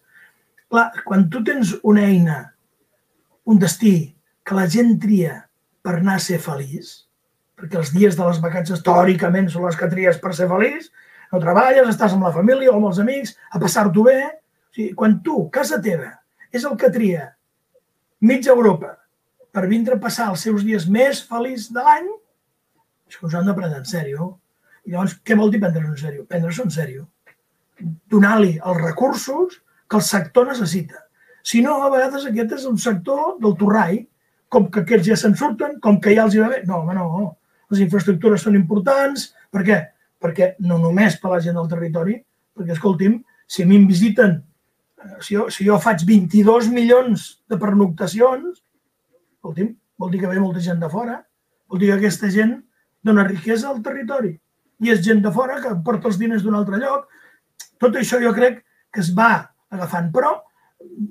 Clar, 0.69 0.91
quan 1.07 1.29
tu 1.33 1.43
tens 1.45 1.75
una 1.83 2.05
eina, 2.05 2.39
un 3.49 3.61
destí 3.61 4.13
que 4.45 4.57
la 4.57 4.69
gent 4.69 4.99
tria 5.01 5.39
per 5.85 5.99
anar 5.99 6.19
a 6.19 6.25
ser 6.25 6.39
feliç, 6.45 6.93
perquè 7.59 7.81
els 7.81 7.93
dies 7.95 8.17
de 8.17 8.27
les 8.27 8.41
vacances 8.45 8.85
teòricament 8.85 9.49
són 9.51 9.65
les 9.67 9.79
que 9.79 9.89
tries 9.91 10.21
per 10.21 10.35
ser 10.37 10.49
feliç, 10.51 10.91
no 11.33 11.41
treballes, 11.43 11.89
estàs 11.91 12.15
amb 12.17 12.29
la 12.29 12.35
família 12.35 12.71
o 12.73 12.77
amb 12.79 12.91
els 12.91 13.01
amics, 13.03 13.35
a 13.53 13.61
passar-t'ho 13.61 14.05
bé. 14.07 14.21
O 14.29 14.77
sigui, 14.77 14.93
quan 14.97 15.19
tu, 15.25 15.43
casa 15.53 15.81
teva, 15.85 16.13
és 16.53 16.65
el 16.69 16.77
que 16.81 16.93
tria 16.93 17.33
mitja 18.25 18.55
Europa 18.55 18.95
per 19.55 19.67
vindre 19.69 19.97
a 19.97 20.03
passar 20.03 20.29
els 20.33 20.45
seus 20.45 20.65
dies 20.67 20.87
més 20.93 21.21
feliços 21.25 21.73
de 21.75 21.85
l'any, 21.85 22.09
això 23.09 23.27
us 23.29 23.37
han 23.37 23.49
de 23.49 23.55
prendre 23.57 23.81
en 23.81 23.89
sèrio. 23.89 24.35
I 24.85 24.93
llavors, 24.93 25.17
què 25.25 25.37
vol 25.37 25.53
dir 25.53 25.61
prendre-ho 25.63 25.93
en 25.93 26.01
sèrio? 26.01 26.25
Prendre-s'ho 26.29 26.67
en 26.69 26.73
sèrio. 26.73 27.07
Donar-li 28.11 28.57
els 28.59 28.81
recursos 28.81 29.61
que 29.89 29.99
el 29.99 30.05
sector 30.05 30.49
necessita. 30.49 31.05
Si 31.43 31.63
no, 31.65 31.79
a 31.83 31.91
vegades 31.93 32.27
aquest 32.29 32.55
és 32.59 32.65
un 32.69 32.79
sector 32.81 33.37
del 33.43 33.55
torrai, 33.61 34.01
com 34.53 34.67
que 34.73 34.83
aquests 34.83 35.09
ja 35.11 35.17
se'n 35.17 35.37
surten, 35.37 35.79
com 35.85 36.01
que 36.01 36.15
ja 36.17 36.25
els 36.27 36.35
hi 36.35 36.43
va 36.43 36.51
bé. 36.53 36.63
No, 36.69 36.83
home, 36.83 36.97
no. 36.97 37.37
Les 37.73 37.83
infraestructures 37.85 38.45
són 38.45 38.57
importants. 38.59 39.31
Per 39.53 39.65
què? 39.65 39.79
Perquè 40.21 40.55
no 40.67 40.81
només 40.83 41.19
per 41.21 41.33
la 41.35 41.41
gent 41.45 41.57
del 41.59 41.69
territori, 41.71 42.17
perquè, 42.57 42.75
escolti'm, 42.75 43.19
si 43.49 43.65
a 43.65 43.69
mi 43.69 43.79
em 43.79 43.87
visiten, 43.89 44.39
eh, 45.05 45.19
si 45.25 45.37
jo, 45.37 45.49
si 45.53 45.69
jo 45.69 45.79
faig 45.81 46.05
22 46.09 46.73
milions 46.73 47.29
de 47.49 47.61
pernoctacions, 47.61 48.63
escolti'm, 49.39 49.73
vol 49.99 50.11
dir 50.13 50.21
que 50.23 50.31
ve 50.31 50.41
molta 50.41 50.65
gent 50.65 50.81
de 50.81 50.91
fora, 50.91 51.21
vol 51.69 51.81
dir 51.81 51.93
que 51.93 51.99
aquesta 52.01 52.31
gent 52.33 52.59
dona 53.05 53.25
riquesa 53.29 53.71
al 53.71 53.83
territori 53.85 54.35
i 54.85 54.93
és 54.93 55.03
gent 55.05 55.23
de 55.25 55.33
fora 55.35 55.59
que 55.63 55.75
porta 55.85 56.09
els 56.11 56.19
diners 56.21 56.45
d'un 56.45 56.57
altre 56.59 56.79
lloc. 56.79 57.09
Tot 57.83 57.97
això 57.99 58.21
jo 58.23 58.33
crec 58.37 58.63
que 58.93 59.03
es 59.05 59.13
va 59.15 59.33
agafant, 59.75 60.11
però 60.15 60.35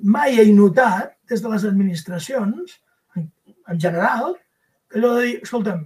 mai 0.02 0.38
he 0.40 0.46
notat 0.52 1.14
des 1.28 1.42
de 1.44 1.52
les 1.52 1.64
administracions, 1.68 2.78
en, 3.16 3.28
en 3.68 3.80
general, 3.80 4.36
que 4.88 4.98
allò 5.00 5.14
de 5.16 5.26
dir, 5.26 5.34
escolta'm, 5.44 5.84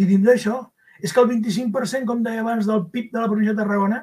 vivim 0.00 0.24
d'això. 0.24 0.60
És 0.98 1.12
que 1.14 1.22
el 1.22 1.28
25%, 1.30 2.06
com 2.08 2.22
deia 2.24 2.42
abans, 2.42 2.66
del 2.66 2.88
PIB 2.90 3.12
de 3.12 3.20
la 3.20 3.28
província 3.30 3.54
de 3.54 3.62
Tarragona, 3.62 4.00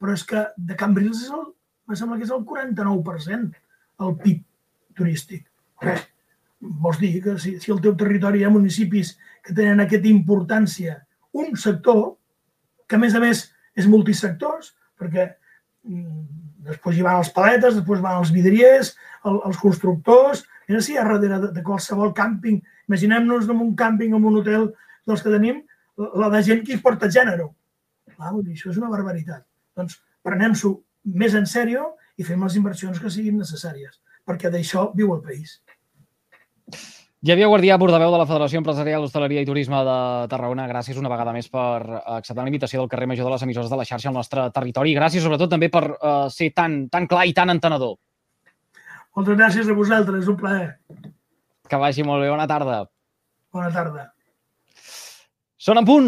però 0.00 0.12
és 0.12 0.24
que 0.28 0.42
de 0.56 0.76
Cambrils 0.76 1.22
és 1.24 1.30
el, 1.32 1.46
em 1.88 1.96
sembla 1.96 2.18
que 2.18 2.26
és 2.26 2.34
el 2.34 2.44
49% 2.44 3.62
el 4.04 4.18
PIB 4.20 4.42
turístic. 4.98 5.46
Res. 5.82 6.04
Vols 6.82 6.98
dir 7.00 7.14
que 7.24 7.36
si, 7.40 7.54
si 7.60 7.72
el 7.72 7.80
teu 7.84 7.94
territori 8.00 8.40
hi 8.40 8.46
ha 8.48 8.52
municipis 8.52 9.14
que 9.44 9.54
tenen 9.54 9.80
aquesta 9.82 10.08
importància, 10.10 10.98
un 11.36 11.56
sector, 11.60 12.16
que 12.88 12.96
a 12.96 13.00
més 13.00 13.16
a 13.16 13.20
més 13.22 13.42
és 13.76 13.88
multisectors, 13.90 14.72
perquè 14.96 15.28
després 16.66 16.98
hi 16.98 17.04
van 17.06 17.20
els 17.20 17.30
paletes, 17.34 17.76
després 17.78 18.02
van 18.02 18.20
els 18.20 18.32
vidriers, 18.34 18.94
el, 19.24 19.38
els 19.48 19.58
constructors, 19.62 20.44
si 20.66 20.94
hi 20.94 20.98
ha 20.98 21.04
darrere 21.06 21.38
de, 21.44 21.52
de 21.54 21.62
qualsevol 21.66 22.12
càmping, 22.14 22.58
imaginem-nos 22.90 23.46
en 23.50 23.62
un 23.62 23.74
càmping, 23.78 24.16
en 24.16 24.24
un 24.24 24.40
hotel 24.40 24.70
dels 25.06 25.22
que 25.22 25.32
tenim, 25.32 25.62
la 25.96 26.30
de 26.32 26.42
gent 26.42 26.64
que 26.66 26.74
hi 26.74 26.82
porta 26.82 27.10
gènere. 27.12 27.46
Clar, 28.16 28.32
vull 28.32 28.44
dir, 28.44 28.56
això 28.56 28.72
és 28.72 28.80
una 28.80 28.90
barbaritat. 28.90 29.44
Doncs 29.78 30.00
prenem-s'ho 30.26 30.72
més 31.22 31.36
en 31.38 31.46
sèrio 31.46 31.92
i 32.18 32.26
fem 32.26 32.42
les 32.42 32.58
inversions 32.58 32.98
que 33.00 33.12
siguin 33.12 33.38
necessàries, 33.38 34.00
perquè 34.26 34.50
d'això 34.50 34.90
viu 34.96 35.14
el 35.14 35.22
país. 35.24 35.60
Javier 37.26 37.48
Guardià, 37.50 37.74
portaveu 37.74 38.12
de 38.12 38.18
la 38.20 38.26
Federació 38.28 38.60
Empresarial 38.60 39.02
d'Hostaleria 39.02 39.40
i 39.42 39.46
Turisme 39.48 39.80
de 39.82 39.94
Tarragona, 40.30 40.68
gràcies 40.70 40.98
una 41.00 41.10
vegada 41.10 41.32
més 41.34 41.48
per 41.50 41.80
acceptar 41.98 42.44
la 42.44 42.50
invitació 42.52 42.78
del 42.78 42.90
carrer 42.92 43.08
Major 43.10 43.26
de 43.26 43.32
les 43.32 43.42
emissores 43.42 43.72
de 43.72 43.78
la 43.80 43.86
xarxa 43.88 44.12
al 44.12 44.14
nostre 44.14 44.44
territori. 44.54 44.92
Gràcies 44.94 45.24
sobretot 45.26 45.50
també 45.50 45.66
per 45.72 45.82
uh, 45.88 46.28
ser 46.30 46.52
tan, 46.54 46.84
tan 46.92 47.08
clar 47.10 47.24
i 47.26 47.32
tan 47.34 47.50
entenedor. 47.50 47.96
Moltes 49.18 49.40
gràcies 49.40 49.66
a 49.66 49.74
vosaltres, 49.74 50.22
és 50.22 50.30
un 50.30 50.36
plaer. 50.38 50.68
Que 51.66 51.80
vagi 51.82 52.04
molt 52.06 52.22
bé, 52.22 52.28
bona 52.30 52.46
tarda. 52.46 52.84
Bona 53.50 53.72
tarda. 53.74 54.04
Són 55.66 55.80
en 55.80 55.86
punt 55.88 56.04